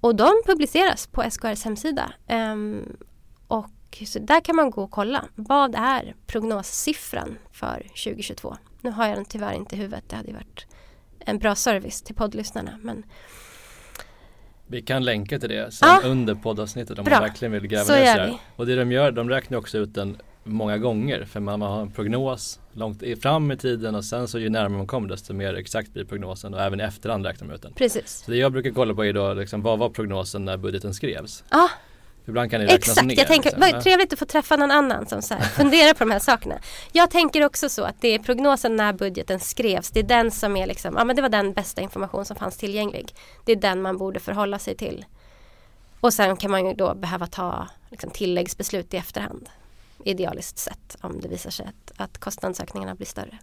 Och 0.00 0.16
de 0.16 0.42
publiceras 0.46 1.06
på 1.06 1.22
SKRs 1.30 1.64
hemsida. 1.64 2.12
Um, 2.28 2.96
och 3.46 3.70
så 4.06 4.18
där 4.18 4.40
kan 4.40 4.56
man 4.56 4.70
gå 4.70 4.82
och 4.82 4.90
kolla. 4.90 5.24
Vad 5.34 5.74
är 5.74 6.14
prognossiffran 6.26 7.38
för 7.52 7.78
2022? 8.04 8.56
Nu 8.80 8.90
har 8.90 9.06
jag 9.06 9.16
den 9.16 9.24
tyvärr 9.24 9.52
inte 9.52 9.74
i 9.74 9.78
huvudet. 9.78 10.04
Det 10.08 10.16
hade 10.16 10.32
varit 10.32 10.66
en 11.18 11.38
bra 11.38 11.54
service 11.54 12.02
till 12.02 12.14
poddlyssnarna. 12.14 12.78
Men 12.82 13.04
vi 14.66 14.82
kan 14.82 15.04
länka 15.04 15.38
till 15.38 15.48
det 15.48 15.74
sen 15.74 15.88
ah, 15.88 16.00
under 16.04 16.34
poddavsnittet 16.34 16.98
om 16.98 17.04
bra. 17.04 17.14
man 17.14 17.22
verkligen 17.22 17.52
vill 17.52 17.66
gräva 17.66 17.84
så 17.84 17.92
ner 17.92 18.14
sig. 18.14 18.38
Och 18.56 18.66
det 18.66 18.76
de 18.76 18.92
gör, 18.92 19.12
de 19.12 19.30
räknar 19.30 19.58
också 19.58 19.78
ut 19.78 19.94
den 19.94 20.16
många 20.46 20.78
gånger 20.78 21.24
för 21.24 21.40
man 21.40 21.62
har 21.62 21.80
en 21.80 21.90
prognos 21.90 22.60
långt 22.72 23.02
fram 23.22 23.50
i 23.50 23.56
tiden 23.56 23.94
och 23.94 24.04
sen 24.04 24.28
så 24.28 24.38
ju 24.38 24.48
närmare 24.48 24.78
man 24.78 24.86
kommer 24.86 25.08
desto 25.08 25.34
mer 25.34 25.54
exakt 25.54 25.92
blir 25.92 26.04
prognosen 26.04 26.54
och 26.54 26.60
även 26.60 26.80
i 26.80 26.82
efterhand 26.82 27.26
räknar 27.26 27.46
man 27.46 27.56
ut 27.56 27.62
den. 27.62 27.72
Precis. 27.72 28.22
Så 28.24 28.30
det 28.30 28.36
jag 28.36 28.52
brukar 28.52 28.70
kolla 28.70 28.94
på 28.94 29.04
är 29.04 29.12
då 29.12 29.34
liksom, 29.34 29.62
vad 29.62 29.78
var 29.78 29.90
prognosen 29.90 30.44
när 30.44 30.56
budgeten 30.56 30.94
skrevs? 30.94 31.44
Ja. 31.50 31.68
Ibland 32.28 32.50
kan 32.50 32.60
det 32.60 32.66
räknas 32.66 32.88
Exakt, 32.88 33.06
ner. 33.06 33.18
jag 33.18 33.26
tänker, 33.26 33.50
liksom. 33.50 33.70
vad 33.72 33.82
trevligt 33.82 34.12
att 34.12 34.18
få 34.18 34.24
träffa 34.24 34.56
någon 34.56 34.70
annan 34.70 35.06
som 35.06 35.22
så 35.22 35.34
här, 35.34 35.40
funderar 35.56 35.94
på 35.94 36.04
de 36.04 36.10
här 36.10 36.18
sakerna. 36.18 36.58
Jag 36.92 37.10
tänker 37.10 37.44
också 37.44 37.68
så 37.68 37.82
att 37.82 38.00
det 38.00 38.08
är 38.08 38.18
prognosen 38.18 38.76
när 38.76 38.92
budgeten 38.92 39.40
skrevs. 39.40 39.90
Det 39.90 40.00
är 40.00 40.04
den 40.04 40.30
som 40.30 40.56
är 40.56 40.66
liksom, 40.66 40.94
ja 40.98 41.04
men 41.04 41.16
det 41.16 41.22
var 41.22 41.28
den 41.28 41.52
bästa 41.52 41.80
information 41.80 42.24
som 42.24 42.36
fanns 42.36 42.56
tillgänglig. 42.56 43.14
Det 43.44 43.52
är 43.52 43.56
den 43.56 43.82
man 43.82 43.98
borde 43.98 44.20
förhålla 44.20 44.58
sig 44.58 44.76
till. 44.76 45.04
Och 46.00 46.12
sen 46.12 46.36
kan 46.36 46.50
man 46.50 46.66
ju 46.66 46.74
då 46.74 46.94
behöva 46.94 47.26
ta 47.26 47.68
liksom, 47.90 48.10
tilläggsbeslut 48.10 48.94
i 48.94 48.96
efterhand 48.96 49.48
idealiskt 50.06 50.58
sett 50.58 50.96
om 51.00 51.20
det 51.20 51.28
visar 51.28 51.50
sig 51.50 51.66
att, 51.66 51.92
att 51.96 52.18
kostnadsökningarna 52.18 52.94
blir 52.94 53.06
större. 53.06 53.38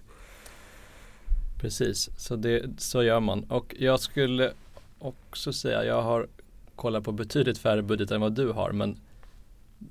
Precis, 1.61 2.09
så, 2.17 2.35
det, 2.35 2.81
så 2.81 3.03
gör 3.03 3.19
man. 3.19 3.43
Och 3.43 3.75
jag 3.79 3.99
skulle 3.99 4.53
också 4.99 5.53
säga, 5.53 5.85
jag 5.85 6.01
har 6.01 6.27
kollat 6.75 7.03
på 7.03 7.11
betydligt 7.11 7.57
färre 7.57 7.81
budgetar 7.81 8.15
än 8.15 8.21
vad 8.21 8.35
du 8.35 8.51
har 8.51 8.71
men 8.71 8.97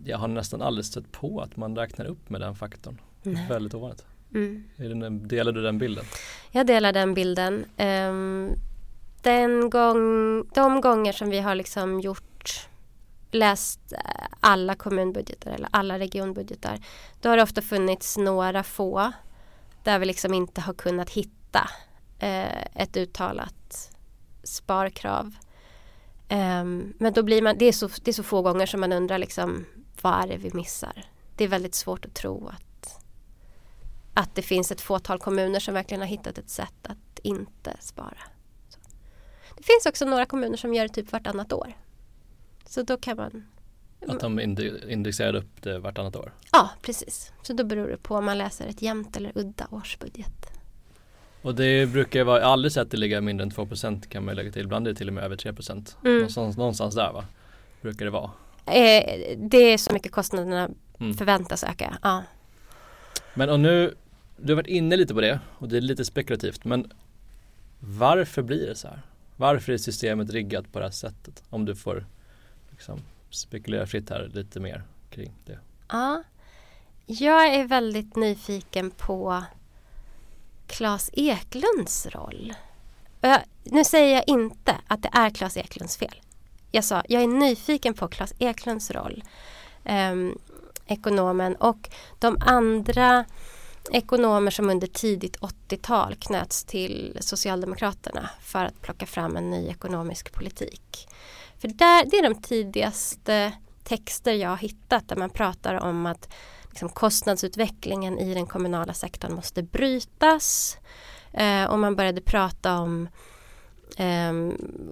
jag 0.04 0.18
har 0.18 0.28
nästan 0.28 0.62
aldrig 0.62 0.84
stött 0.84 1.12
på 1.12 1.40
att 1.40 1.56
man 1.56 1.76
räknar 1.76 2.04
upp 2.04 2.30
med 2.30 2.40
den 2.40 2.54
faktorn. 2.54 3.00
Nej. 3.22 3.46
Väldigt 3.48 3.74
ovanligt. 3.74 4.04
Mm. 4.34 4.64
Den, 4.76 5.28
delar 5.28 5.52
du 5.52 5.62
den 5.62 5.78
bilden? 5.78 6.04
Jag 6.50 6.66
delar 6.66 6.92
den 6.92 7.14
bilden. 7.14 7.64
Um, 7.78 8.50
den 9.22 9.70
gång, 9.70 10.44
de 10.54 10.80
gånger 10.80 11.12
som 11.12 11.30
vi 11.30 11.38
har 11.38 11.54
liksom 11.54 12.00
gjort 12.00 12.31
läst 13.32 13.92
eh, 13.92 14.26
alla 14.40 14.74
kommunbudgetar 14.74 15.50
eller 15.50 15.68
alla 15.72 15.98
regionbudgetar 15.98 16.78
då 17.20 17.28
har 17.28 17.36
det 17.36 17.42
ofta 17.42 17.62
funnits 17.62 18.16
några 18.16 18.62
få 18.62 19.12
där 19.82 19.98
vi 19.98 20.06
liksom 20.06 20.34
inte 20.34 20.60
har 20.60 20.74
kunnat 20.74 21.10
hitta 21.10 21.70
eh, 22.18 22.62
ett 22.74 22.96
uttalat 22.96 23.90
sparkrav. 24.42 25.34
Eh, 26.28 26.64
men 26.98 27.12
då 27.14 27.22
blir 27.22 27.42
man, 27.42 27.58
det 27.58 27.64
är, 27.64 27.72
så, 27.72 27.88
det 28.02 28.10
är 28.10 28.12
så 28.12 28.22
få 28.22 28.42
gånger 28.42 28.66
som 28.66 28.80
man 28.80 28.92
undrar 28.92 29.18
liksom 29.18 29.64
vad 30.02 30.24
är 30.24 30.28
det 30.28 30.36
vi 30.36 30.50
missar? 30.54 31.04
Det 31.36 31.44
är 31.44 31.48
väldigt 31.48 31.74
svårt 31.74 32.04
att 32.04 32.14
tro 32.14 32.48
att, 32.48 33.04
att 34.14 34.34
det 34.34 34.42
finns 34.42 34.72
ett 34.72 34.80
fåtal 34.80 35.18
kommuner 35.18 35.60
som 35.60 35.74
verkligen 35.74 36.00
har 36.00 36.08
hittat 36.08 36.38
ett 36.38 36.50
sätt 36.50 36.86
att 36.86 37.18
inte 37.22 37.76
spara. 37.80 38.18
Så. 38.68 38.78
Det 39.56 39.62
finns 39.62 39.86
också 39.86 40.04
några 40.04 40.26
kommuner 40.26 40.56
som 40.56 40.74
gör 40.74 40.88
det 40.88 40.94
typ 40.94 41.12
vartannat 41.12 41.52
år. 41.52 41.74
Så 42.72 42.82
då 42.82 42.96
kan 42.96 43.16
man 43.16 43.44
Att 44.08 44.20
de 44.20 44.40
indexerar 44.88 45.34
upp 45.34 45.62
det 45.62 45.78
vartannat 45.78 46.16
år? 46.16 46.32
Ja, 46.52 46.70
precis. 46.82 47.32
Så 47.42 47.52
då 47.52 47.64
beror 47.64 47.88
det 47.88 47.96
på 47.96 48.14
om 48.16 48.24
man 48.24 48.38
läser 48.38 48.66
ett 48.66 48.82
jämnt 48.82 49.16
eller 49.16 49.32
udda 49.34 49.66
årsbudget. 49.70 50.52
Och 51.42 51.54
det 51.54 51.86
brukar 51.86 52.24
vara, 52.24 52.38
jag 52.38 52.46
har 52.46 52.52
aldrig 52.52 52.72
sett 52.72 52.90
det 52.90 52.96
ligga 52.96 53.20
mindre 53.20 53.42
än 53.42 53.50
2 53.50 53.68
kan 54.08 54.24
man 54.24 54.36
lägga 54.36 54.52
till. 54.52 54.62
Ibland 54.62 54.86
är 54.86 54.92
det 54.92 54.98
till 54.98 55.08
och 55.08 55.14
med 55.14 55.24
över 55.24 55.36
3 55.36 55.48
mm. 55.50 55.84
någonstans, 56.02 56.56
någonstans 56.56 56.94
där 56.94 57.12
va? 57.12 57.24
Brukar 57.80 58.04
det 58.04 58.10
vara. 58.10 58.30
Eh, 58.66 59.36
det 59.36 59.72
är 59.72 59.78
så 59.78 59.92
mycket 59.92 60.12
kostnaderna 60.12 60.70
mm. 61.00 61.14
förväntas 61.14 61.64
öka. 61.64 61.98
Ja. 62.02 62.22
Men 63.34 63.50
och 63.50 63.60
nu, 63.60 63.94
du 64.36 64.52
har 64.52 64.56
varit 64.56 64.66
inne 64.66 64.96
lite 64.96 65.14
på 65.14 65.20
det 65.20 65.40
och 65.58 65.68
det 65.68 65.76
är 65.76 65.80
lite 65.80 66.04
spekulativt 66.04 66.64
men 66.64 66.92
varför 67.80 68.42
blir 68.42 68.66
det 68.66 68.74
så 68.74 68.88
här? 68.88 69.02
Varför 69.36 69.72
är 69.72 69.78
systemet 69.78 70.30
riggat 70.30 70.72
på 70.72 70.78
det 70.78 70.84
här 70.84 70.92
sättet? 70.92 71.42
Om 71.50 71.64
du 71.64 71.76
får 71.76 72.06
liksom 72.72 73.00
spekulera 73.30 73.86
fritt 73.86 74.10
här 74.10 74.30
lite 74.34 74.60
mer 74.60 74.82
kring 75.10 75.32
det. 75.44 75.58
Ja, 75.88 76.22
jag 77.06 77.54
är 77.54 77.64
väldigt 77.64 78.16
nyfiken 78.16 78.90
på 78.90 79.44
Klas 80.66 81.10
Eklunds 81.12 82.06
roll. 82.06 82.54
Jag, 83.20 83.40
nu 83.64 83.84
säger 83.84 84.14
jag 84.14 84.24
inte 84.26 84.76
att 84.86 85.02
det 85.02 85.10
är 85.12 85.30
Klas 85.30 85.56
Eklunds 85.56 85.96
fel. 85.96 86.20
Jag 86.70 86.84
sa, 86.84 87.02
jag 87.08 87.22
är 87.22 87.26
nyfiken 87.26 87.94
på 87.94 88.08
Klas 88.08 88.34
Eklunds 88.38 88.90
roll. 88.90 89.24
eh, 89.84 90.14
ekonomen 90.86 91.56
och 91.56 91.90
de 92.18 92.36
andra 92.40 93.24
ekonomer 93.90 94.50
som 94.50 94.70
under 94.70 94.86
tidigt 94.86 95.38
80-tal 95.38 96.14
knöts 96.14 96.64
till 96.64 97.16
Socialdemokraterna 97.20 98.30
för 98.40 98.64
att 98.64 98.80
plocka 98.80 99.06
fram 99.06 99.36
en 99.36 99.50
ny 99.50 99.68
ekonomisk 99.68 100.32
politik. 100.32 101.08
För 101.62 101.68
där, 101.68 102.04
det 102.04 102.16
är 102.16 102.22
de 102.22 102.34
tidigaste 102.34 103.52
texter 103.84 104.32
jag 104.32 104.48
har 104.48 104.56
hittat 104.56 105.08
där 105.08 105.16
man 105.16 105.30
pratar 105.30 105.74
om 105.74 106.06
att 106.06 106.32
liksom, 106.68 106.88
kostnadsutvecklingen 106.88 108.18
i 108.18 108.34
den 108.34 108.46
kommunala 108.46 108.94
sektorn 108.94 109.34
måste 109.34 109.62
brytas. 109.62 110.76
Eh, 111.32 111.64
och 111.64 111.78
man 111.78 111.96
började 111.96 112.20
prata 112.20 112.78
om 112.78 113.08
eh, 113.96 114.32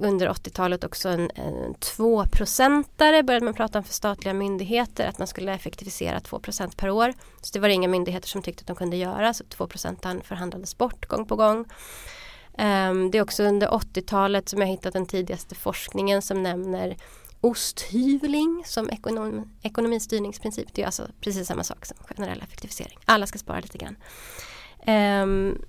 under 0.01 0.29
80-talet 0.29 0.85
också 0.85 1.09
en, 1.09 1.31
en 1.35 1.75
2-procentare 1.75 3.23
började 3.23 3.45
man 3.45 3.55
prata 3.55 3.79
om 3.79 3.85
för 3.85 3.95
statliga 3.95 4.35
myndigheter 4.35 5.07
att 5.07 5.19
man 5.19 5.27
skulle 5.27 5.55
effektivisera 5.55 6.21
2 6.21 6.39
procent 6.39 6.77
per 6.77 6.91
år. 6.91 7.13
Så 7.41 7.51
det 7.53 7.61
var 7.61 7.69
det 7.69 7.75
inga 7.75 7.89
myndigheter 7.89 8.29
som 8.29 8.43
tyckte 8.43 8.61
att 8.61 8.67
de 8.67 8.77
kunde 8.77 8.97
göra 8.97 9.35
så 9.35 9.45
2 9.45 9.67
procenten 9.67 10.23
förhandlades 10.23 10.79
bort 10.79 11.07
gång 11.07 11.27
på 11.27 11.37
gång. 11.37 11.65
Ehm, 12.61 13.11
det 13.11 13.19
är 13.19 13.23
också 13.23 13.43
under 13.43 13.69
80-talet 13.69 14.49
som 14.49 14.61
jag 14.61 14.69
hittat 14.69 14.93
den 14.93 15.07
tidigaste 15.07 15.55
forskningen 15.55 16.23
som 16.23 16.43
nämner 16.43 16.97
osthyvling 17.41 18.63
som 18.67 18.91
ekonom, 18.91 19.53
ekonomistyrningsprincip. 19.63 20.75
Det 20.75 20.83
är 20.83 20.87
alltså 20.87 21.07
precis 21.21 21.49
samma 21.49 21.65
sak 21.65 21.87
som 21.87 21.97
generell 22.09 22.43
effektivisering. 22.43 22.99
Alla 23.05 23.27
ska 23.27 23.39
spara 23.39 23.61
lite 23.61 23.79
grann. 23.79 23.97
Um, 25.23 25.65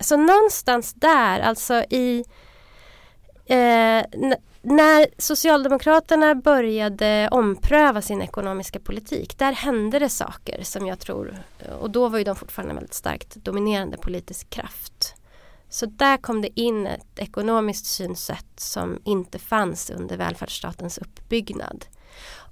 så 0.00 0.16
någonstans 0.16 0.94
där, 0.94 1.40
alltså 1.40 1.74
i 1.74 2.24
Eh, 3.48 4.04
när 4.62 5.20
Socialdemokraterna 5.20 6.34
började 6.34 7.28
ompröva 7.30 8.02
sin 8.02 8.22
ekonomiska 8.22 8.80
politik, 8.80 9.38
där 9.38 9.52
hände 9.52 9.98
det 9.98 10.08
saker 10.08 10.62
som 10.62 10.86
jag 10.86 10.98
tror, 10.98 11.38
och 11.80 11.90
då 11.90 12.08
var 12.08 12.18
ju 12.18 12.24
de 12.24 12.36
fortfarande 12.36 12.70
en 12.70 12.76
väldigt 12.76 12.94
starkt 12.94 13.34
dominerande 13.34 13.96
politisk 13.96 14.50
kraft. 14.50 15.15
Så 15.68 15.86
där 15.86 16.16
kom 16.16 16.42
det 16.42 16.60
in 16.60 16.86
ett 16.86 17.18
ekonomiskt 17.18 17.86
synsätt 17.86 18.60
som 18.60 18.98
inte 19.04 19.38
fanns 19.38 19.90
under 19.90 20.16
välfärdsstatens 20.16 20.98
uppbyggnad. 20.98 21.84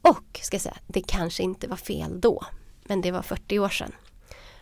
Och, 0.02 0.40
ska 0.42 0.54
jag 0.54 0.62
säga, 0.62 0.76
det 0.86 1.02
kanske 1.06 1.42
inte 1.42 1.68
var 1.68 1.76
fel 1.76 2.20
då, 2.20 2.44
men 2.84 3.00
det 3.00 3.10
var 3.10 3.22
40 3.22 3.58
år 3.58 3.68
sedan. 3.68 3.92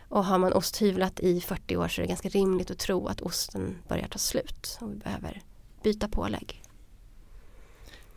Och 0.07 0.25
har 0.25 0.37
man 0.37 0.53
osthyvlat 0.53 1.19
i 1.19 1.41
40 1.41 1.77
år 1.77 1.87
så 1.87 2.01
är 2.01 2.03
det 2.03 2.09
ganska 2.09 2.29
rimligt 2.29 2.71
att 2.71 2.79
tro 2.79 3.07
att 3.07 3.21
osten 3.21 3.77
börjar 3.87 4.07
ta 4.07 4.19
slut 4.19 4.77
och 4.81 4.91
vi 4.91 4.95
behöver 4.95 5.41
byta 5.83 6.07
pålägg. 6.07 6.61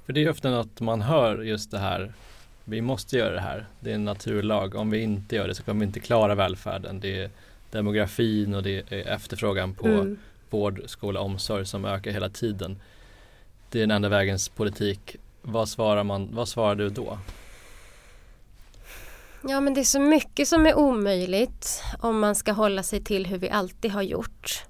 För 0.07 0.12
det 0.12 0.25
är 0.25 0.31
ofta 0.31 0.51
något 0.51 0.81
man 0.81 1.03
hör 1.03 1.42
just 1.42 1.70
det 1.70 1.79
här 1.79 2.14
vi 2.68 2.81
måste 2.81 3.16
göra 3.16 3.35
det 3.35 3.40
här. 3.40 3.66
Det 3.81 3.90
är 3.90 3.94
en 3.94 4.05
naturlag. 4.05 4.75
Om 4.75 4.90
vi 4.90 5.01
inte 5.01 5.37
gör 5.37 5.49
det 5.49 5.55
så 5.55 5.62
kommer 5.62 5.81
vi 5.81 5.87
inte 5.87 6.01
klara 6.01 6.35
välfärden. 6.35 7.01
Det 7.01 7.22
är 7.22 7.31
demografin 7.71 8.55
och 8.55 8.63
det 8.63 8.93
är 8.93 9.09
efterfrågan 9.09 9.75
på 9.75 9.87
mm. 9.87 10.19
vård, 10.51 10.83
skola, 10.87 11.21
omsorg 11.21 11.67
som 11.67 11.85
ökar 11.85 12.11
hela 12.11 12.29
tiden. 12.29 12.81
Det 13.71 13.79
är 13.79 13.81
den 13.81 13.91
enda 13.91 14.09
vägens 14.09 14.49
politik. 14.49 15.17
Vad 15.43 15.69
svarar, 15.69 16.05
man, 16.05 16.29
vad 16.33 16.49
svarar 16.49 16.75
du 16.75 16.91
då? 16.91 17.19
Ja 19.49 19.61
men 19.61 19.75
det 19.75 19.81
är 19.81 19.85
så 19.85 20.01
mycket 20.01 20.49
som 20.49 20.67
är 20.67 20.75
omöjligt 20.75 21.83
om 22.01 22.19
man 22.19 22.35
ska 22.35 22.53
hålla 22.53 22.83
sig 22.83 23.05
till 23.05 23.27
hur 23.27 23.39
vi 23.39 23.51
alltid 23.51 23.91
har 23.91 24.03
gjort. 24.03 24.65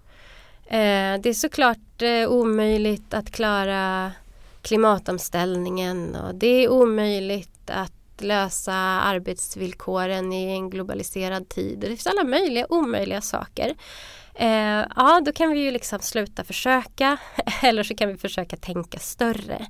Eh, 0.67 1.21
det 1.21 1.29
är 1.29 1.35
såklart 1.35 2.03
eh, 2.03 2.29
omöjligt 2.29 3.15
att 3.15 3.31
klara 3.31 4.13
klimatomställningen 4.63 6.17
och 6.17 6.35
det 6.35 6.47
är 6.47 6.69
omöjligt 6.69 7.71
att 7.71 7.93
lösa 8.23 8.75
arbetsvillkoren 9.01 10.33
i 10.33 10.53
en 10.53 10.71
globaliserad 10.71 11.49
tid. 11.49 11.79
Det 11.79 11.87
finns 11.87 12.07
alla 12.07 12.25
möjliga 12.25 12.67
omöjliga 12.69 13.21
saker. 13.21 13.75
Eh, 14.35 14.85
ja, 14.97 15.21
då 15.25 15.33
kan 15.33 15.51
vi 15.51 15.59
ju 15.59 15.71
liksom 15.71 15.99
sluta 16.01 16.45
försöka 16.45 17.17
eller 17.63 17.83
så 17.83 17.95
kan 17.95 18.09
vi 18.09 18.17
försöka 18.17 18.57
tänka 18.57 18.99
större. 18.99 19.67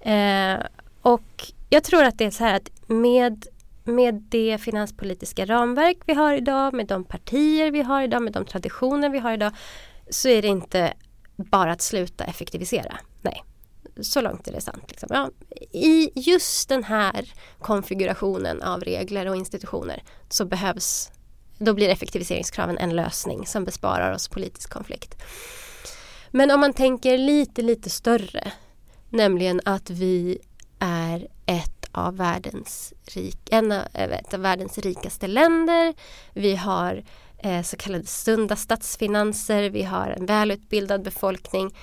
Eh, 0.00 0.66
och 1.02 1.52
jag 1.70 1.84
tror 1.84 2.04
att 2.04 2.18
det 2.18 2.24
är 2.24 2.30
så 2.30 2.44
här 2.44 2.56
att 2.56 2.88
med 2.88 3.46
med 3.86 4.14
det 4.14 4.58
finanspolitiska 4.58 5.46
ramverk 5.46 5.98
vi 6.06 6.14
har 6.14 6.34
idag, 6.34 6.74
med 6.74 6.86
de 6.86 7.04
partier 7.04 7.70
vi 7.70 7.82
har 7.82 8.02
idag, 8.02 8.22
med 8.22 8.32
de 8.32 8.44
traditioner 8.44 9.08
vi 9.08 9.18
har 9.18 9.32
idag 9.32 9.52
så 10.10 10.28
är 10.28 10.42
det 10.42 10.48
inte 10.48 10.94
bara 11.36 11.72
att 11.72 11.82
sluta 11.82 12.24
effektivisera. 12.24 12.98
Nej, 13.22 13.44
så 14.00 14.20
långt 14.20 14.48
är 14.48 14.52
det 14.52 14.60
sant. 14.60 14.84
Liksom. 14.88 15.08
Ja, 15.12 15.30
I 15.72 16.10
just 16.14 16.68
den 16.68 16.84
här 16.84 17.32
konfigurationen 17.58 18.62
av 18.62 18.80
regler 18.80 19.26
och 19.26 19.36
institutioner 19.36 20.02
så 20.28 20.44
behövs 20.44 21.10
då 21.58 21.74
blir 21.74 21.88
effektiviseringskraven 21.88 22.78
en 22.78 22.96
lösning 22.96 23.46
som 23.46 23.64
besparar 23.64 24.14
oss 24.14 24.28
politisk 24.28 24.70
konflikt. 24.70 25.22
Men 26.30 26.50
om 26.50 26.60
man 26.60 26.72
tänker 26.72 27.18
lite, 27.18 27.62
lite 27.62 27.90
större, 27.90 28.52
nämligen 29.10 29.60
att 29.64 29.90
vi 29.90 30.38
är 30.78 31.28
ett 31.46 31.88
av 31.92 32.16
världens, 32.16 32.92
rik, 33.04 33.38
en 33.50 33.72
av, 33.72 33.82
eh, 33.94 34.12
ett 34.12 34.34
av 34.34 34.40
världens 34.40 34.78
rikaste 34.78 35.26
länder. 35.26 35.94
Vi 36.32 36.56
har 36.56 37.04
eh, 37.38 37.62
så 37.62 37.76
kallade 37.76 38.06
sunda 38.06 38.56
statsfinanser, 38.56 39.70
vi 39.70 39.82
har 39.82 40.06
en 40.06 40.26
välutbildad 40.26 41.02
befolkning. 41.02 41.74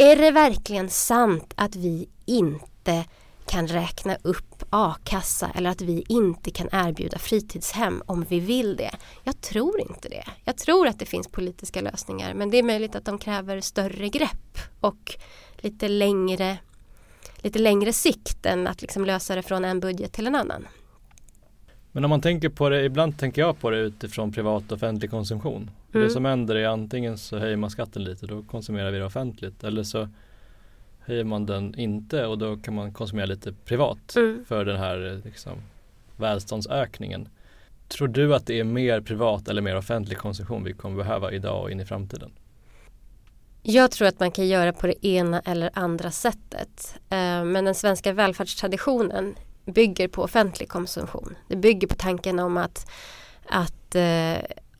Är 0.00 0.16
det 0.16 0.30
verkligen 0.30 0.90
sant 0.90 1.52
att 1.56 1.76
vi 1.76 2.08
inte 2.26 3.04
kan 3.46 3.66
räkna 3.66 4.16
upp 4.22 4.64
a-kassa 4.70 5.50
eller 5.54 5.70
att 5.70 5.80
vi 5.80 6.04
inte 6.08 6.50
kan 6.50 6.68
erbjuda 6.72 7.18
fritidshem 7.18 8.02
om 8.06 8.26
vi 8.28 8.40
vill 8.40 8.76
det. 8.76 8.90
Jag 9.24 9.40
tror 9.40 9.80
inte 9.80 10.08
det. 10.08 10.24
Jag 10.44 10.56
tror 10.56 10.86
att 10.86 10.98
det 10.98 11.06
finns 11.06 11.28
politiska 11.28 11.80
lösningar 11.80 12.34
men 12.34 12.50
det 12.50 12.58
är 12.58 12.62
möjligt 12.62 12.96
att 12.96 13.04
de 13.04 13.18
kräver 13.18 13.60
större 13.60 14.08
grepp 14.08 14.58
och 14.80 15.16
lite 15.56 15.88
längre, 15.88 16.58
lite 17.36 17.58
längre 17.58 17.92
sikt 17.92 18.46
än 18.46 18.66
att 18.66 18.82
liksom 18.82 19.04
lösa 19.04 19.34
det 19.34 19.42
från 19.42 19.64
en 19.64 19.80
budget 19.80 20.12
till 20.12 20.26
en 20.26 20.34
annan. 20.34 20.68
Men 21.92 22.04
om 22.04 22.10
man 22.10 22.20
tänker 22.20 22.48
på 22.48 22.68
det, 22.68 22.84
ibland 22.84 23.18
tänker 23.18 23.42
jag 23.42 23.60
på 23.60 23.70
det 23.70 23.78
utifrån 23.78 24.32
privat 24.32 24.72
och 24.72 24.76
offentlig 24.76 25.10
konsumtion. 25.10 25.70
Mm. 25.94 26.06
Det 26.06 26.12
som 26.12 26.24
händer 26.24 26.54
är 26.54 26.68
antingen 26.68 27.18
så 27.18 27.38
höjer 27.38 27.56
man 27.56 27.70
skatten 27.70 28.04
lite, 28.04 28.26
då 28.26 28.42
konsumerar 28.42 28.90
vi 28.90 28.98
det 28.98 29.04
offentligt. 29.04 29.64
Eller 29.64 29.82
så 29.82 30.08
höjer 30.98 31.24
man 31.24 31.46
den 31.46 31.78
inte 31.78 32.26
och 32.26 32.38
då 32.38 32.56
kan 32.56 32.74
man 32.74 32.92
konsumera 32.92 33.26
lite 33.26 33.52
privat 33.52 34.16
mm. 34.16 34.44
för 34.44 34.64
den 34.64 34.76
här 34.76 35.22
liksom, 35.24 35.52
välståndsökningen. 36.16 37.28
Tror 37.88 38.08
du 38.08 38.34
att 38.34 38.46
det 38.46 38.60
är 38.60 38.64
mer 38.64 39.00
privat 39.00 39.48
eller 39.48 39.62
mer 39.62 39.76
offentlig 39.76 40.18
konsumtion 40.18 40.64
vi 40.64 40.72
kommer 40.72 40.96
behöva 40.96 41.32
idag 41.32 41.62
och 41.62 41.70
in 41.70 41.80
i 41.80 41.84
framtiden? 41.84 42.30
Jag 43.62 43.90
tror 43.90 44.08
att 44.08 44.20
man 44.20 44.30
kan 44.30 44.48
göra 44.48 44.72
på 44.72 44.86
det 44.86 45.06
ena 45.06 45.40
eller 45.40 45.70
andra 45.72 46.10
sättet. 46.10 46.94
Eh, 47.10 47.44
men 47.44 47.64
den 47.64 47.74
svenska 47.74 48.12
välfärdstraditionen 48.12 49.34
bygger 49.64 50.08
på 50.08 50.22
offentlig 50.22 50.68
konsumtion. 50.68 51.36
Det 51.48 51.56
bygger 51.56 51.88
på 51.88 51.94
tanken 51.94 52.38
om 52.38 52.56
att, 52.56 52.90
att 53.46 53.94
eh, 53.94 54.38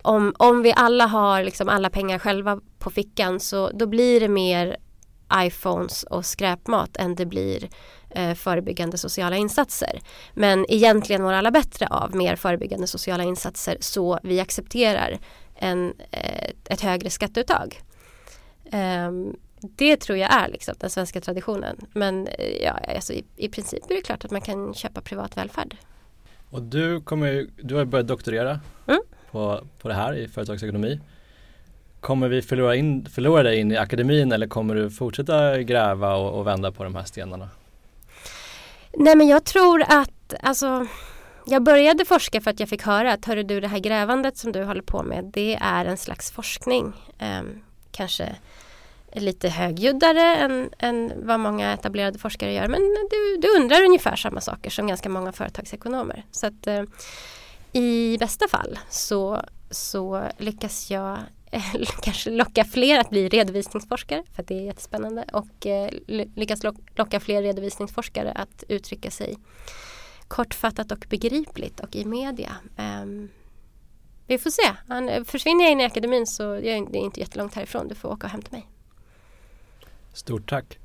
om, 0.08 0.34
om 0.38 0.62
vi 0.62 0.72
alla 0.76 1.06
har 1.06 1.44
liksom 1.44 1.68
alla 1.68 1.90
pengar 1.90 2.18
själva 2.18 2.60
på 2.78 2.90
fickan 2.90 3.40
så 3.40 3.70
då 3.70 3.86
blir 3.86 4.20
det 4.20 4.28
mer 4.28 4.76
iPhones 5.34 6.02
och 6.02 6.26
skräpmat 6.26 6.96
än 6.96 7.14
det 7.14 7.26
blir 7.26 7.68
eh, 8.10 8.34
förebyggande 8.34 8.98
sociala 8.98 9.36
insatser. 9.36 10.00
Men 10.34 10.66
egentligen 10.68 11.22
mår 11.22 11.32
alla 11.32 11.50
bättre 11.50 11.86
av 11.86 12.16
mer 12.16 12.36
förebyggande 12.36 12.86
sociala 12.86 13.24
insatser 13.24 13.76
så 13.80 14.18
vi 14.22 14.40
accepterar 14.40 15.18
en, 15.54 15.94
eh, 16.10 16.50
ett 16.64 16.80
högre 16.80 17.10
skatteuttag. 17.10 17.80
Um, 18.72 19.36
det 19.60 19.96
tror 19.96 20.18
jag 20.18 20.34
är 20.34 20.48
liksom 20.48 20.74
den 20.78 20.90
svenska 20.90 21.20
traditionen. 21.20 21.76
Men 21.92 22.26
eh, 22.26 22.64
ja, 22.64 22.70
alltså 22.70 23.12
i, 23.12 23.24
i 23.36 23.48
princip 23.48 23.90
är 23.90 23.94
det 23.94 24.02
klart 24.02 24.24
att 24.24 24.30
man 24.30 24.40
kan 24.40 24.74
köpa 24.74 25.00
privat 25.00 25.36
välfärd. 25.36 25.76
Och 26.50 26.62
du, 26.62 27.00
kommer, 27.00 27.46
du 27.62 27.74
har 27.74 27.84
börjat 27.84 28.08
doktorera 28.08 28.60
mm 28.86 29.00
på, 29.30 29.64
på 29.78 29.88
det 29.88 29.94
här 29.94 30.14
i 30.14 30.28
företagsekonomi. 30.28 31.00
Kommer 32.00 32.28
vi 32.28 32.42
förlora, 32.42 32.76
in, 32.76 33.06
förlora 33.06 33.42
dig 33.42 33.58
in 33.58 33.72
i 33.72 33.76
akademin 33.76 34.32
eller 34.32 34.46
kommer 34.46 34.74
du 34.74 34.90
fortsätta 34.90 35.62
gräva 35.62 36.14
och, 36.14 36.38
och 36.38 36.46
vända 36.46 36.72
på 36.72 36.84
de 36.84 36.94
här 36.94 37.04
stenarna? 37.04 37.48
Nej 38.92 39.16
men 39.16 39.28
jag 39.28 39.44
tror 39.44 39.82
att 39.82 40.34
alltså 40.40 40.86
jag 41.46 41.62
började 41.62 42.04
forska 42.04 42.40
för 42.40 42.50
att 42.50 42.60
jag 42.60 42.68
fick 42.68 42.82
höra 42.82 43.12
att 43.12 43.24
hörru 43.24 43.42
du 43.42 43.60
det 43.60 43.68
här 43.68 43.78
grävandet 43.78 44.36
som 44.36 44.52
du 44.52 44.64
håller 44.64 44.82
på 44.82 45.02
med 45.02 45.24
det 45.24 45.58
är 45.60 45.84
en 45.84 45.96
slags 45.96 46.30
forskning. 46.30 46.92
Eh, 47.18 47.42
kanske 47.90 48.36
lite 49.12 49.48
högljuddare 49.48 50.36
än, 50.36 50.70
än 50.78 51.12
vad 51.16 51.40
många 51.40 51.72
etablerade 51.72 52.18
forskare 52.18 52.52
gör. 52.52 52.68
Men 52.68 52.80
du, 53.10 53.36
du 53.40 53.56
undrar 53.56 53.84
ungefär 53.84 54.16
samma 54.16 54.40
saker 54.40 54.70
som 54.70 54.86
ganska 54.86 55.08
många 55.08 55.32
företagsekonomer. 55.32 56.24
Så 56.30 56.46
att 56.46 56.66
eh, 56.66 56.82
i 57.72 58.16
bästa 58.20 58.48
fall 58.48 58.78
så, 58.88 59.42
så 59.70 60.28
lyckas 60.38 60.90
jag 60.90 61.18
eh, 61.50 61.62
kanske 62.02 62.30
locka 62.30 62.64
fler 62.64 63.00
att 63.00 63.10
bli 63.10 63.28
redovisningsforskare 63.28 64.22
för 64.32 64.42
att 64.42 64.48
det 64.48 64.54
är 64.54 64.62
jättespännande 64.62 65.24
och 65.32 65.66
eh, 65.66 65.90
lyckas 66.34 66.62
locka 66.96 67.20
fler 67.20 67.42
redovisningsforskare 67.42 68.32
att 68.32 68.64
uttrycka 68.68 69.10
sig 69.10 69.38
kortfattat 70.28 70.92
och 70.92 71.06
begripligt 71.08 71.80
och 71.80 71.96
i 71.96 72.04
media. 72.04 72.56
Ehm, 72.76 73.28
vi 74.26 74.38
får 74.38 74.50
se. 74.50 75.24
försvinner 75.24 75.64
jag 75.64 75.72
in 75.72 75.80
i 75.80 75.84
akademin 75.84 76.26
så 76.26 76.52
är 76.52 76.92
det 76.92 76.98
inte 76.98 77.20
jättelångt 77.20 77.54
härifrån. 77.54 77.88
Du 77.88 77.94
får 77.94 78.08
åka 78.08 78.26
och 78.26 78.30
hämta 78.30 78.50
mig. 78.50 78.68
Stort 80.12 80.50
tack. 80.50 80.78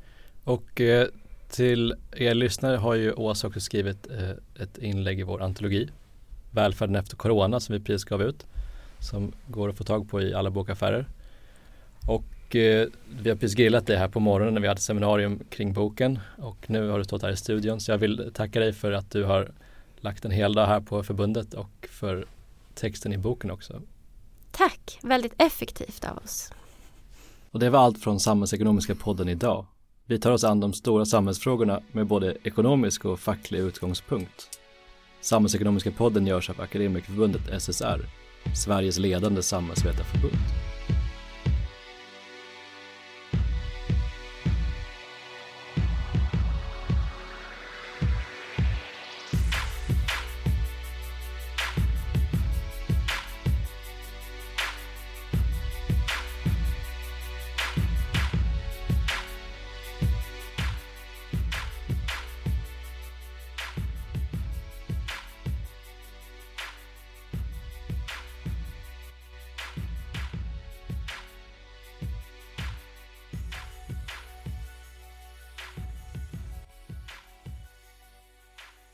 Och 0.44 0.82
eh, 0.82 1.08
Till 1.54 1.96
er 2.12 2.34
lyssnare 2.34 2.78
har 2.78 2.96
ju 2.96 3.14
Åsa 3.14 3.48
också 3.48 3.60
skrivit 3.60 4.08
eh, 4.12 4.64
ett 4.64 4.78
inlägg 4.78 5.20
i 5.20 5.24
vår 5.24 5.42
antologi 5.42 5.90
Välfärden 6.54 6.96
efter 6.96 7.16
Corona 7.16 7.60
som 7.60 7.74
vi 7.74 7.80
precis 7.80 8.04
gav 8.04 8.22
ut 8.22 8.46
som 9.00 9.32
går 9.48 9.70
att 9.70 9.78
få 9.78 9.84
tag 9.84 10.10
på 10.10 10.22
i 10.22 10.34
alla 10.34 10.50
bokaffärer. 10.50 11.06
Och 12.08 12.56
eh, 12.56 12.88
vi 13.22 13.30
har 13.30 13.38
precis 13.38 13.56
grillat 13.56 13.88
dig 13.88 13.98
här 13.98 14.08
på 14.08 14.20
morgonen 14.20 14.54
när 14.54 14.62
vi 14.62 14.68
hade 14.68 14.82
seminarium 14.82 15.40
kring 15.50 15.74
boken 15.74 16.20
och 16.38 16.70
nu 16.70 16.90
har 16.90 16.98
du 16.98 17.04
stått 17.04 17.22
här 17.22 17.30
i 17.30 17.38
studion 17.38 17.82
så 17.82 17.92
jag 17.92 17.98
vill 17.98 18.32
tacka 18.34 18.60
dig 18.60 18.74
för 18.74 18.92
att 18.92 19.12
du 19.12 19.24
har 19.24 19.52
lagt 19.98 20.26
en 20.26 20.32
hel 20.32 20.54
dag 20.54 20.66
här 20.66 20.80
på 20.80 21.04
förbundet 21.04 21.54
och 21.54 21.88
för 21.90 22.26
texten 22.76 23.14
i 23.14 23.18
boken 23.18 23.52
också. 23.52 23.82
Tack, 24.52 25.00
väldigt 25.02 25.34
effektivt 25.38 26.06
av 26.06 26.18
oss. 26.18 26.54
Och 27.52 27.60
det 27.60 27.70
var 27.70 27.80
allt 27.80 28.04
från 28.04 28.20
Samhällsekonomiska 28.20 28.96
podden 28.96 29.30
idag. 29.30 29.66
Vi 30.06 30.20
tar 30.20 30.32
oss 30.32 30.44
an 30.44 30.60
de 30.60 30.74
stora 30.74 31.06
samhällsfrågorna 31.06 31.82
med 31.92 32.08
både 32.08 32.38
ekonomisk 32.44 33.06
och 33.06 33.20
facklig 33.20 33.60
utgångspunkt. 33.60 34.60
Samhällsekonomiska 35.24 35.92
podden 35.92 36.28
görs 36.28 36.50
av 36.50 36.62
Akademikerförbundet 36.62 37.62
SSR, 37.62 38.06
Sveriges 38.56 39.00
ledande 39.00 39.44
samhällsvetarförbund. 39.44 40.38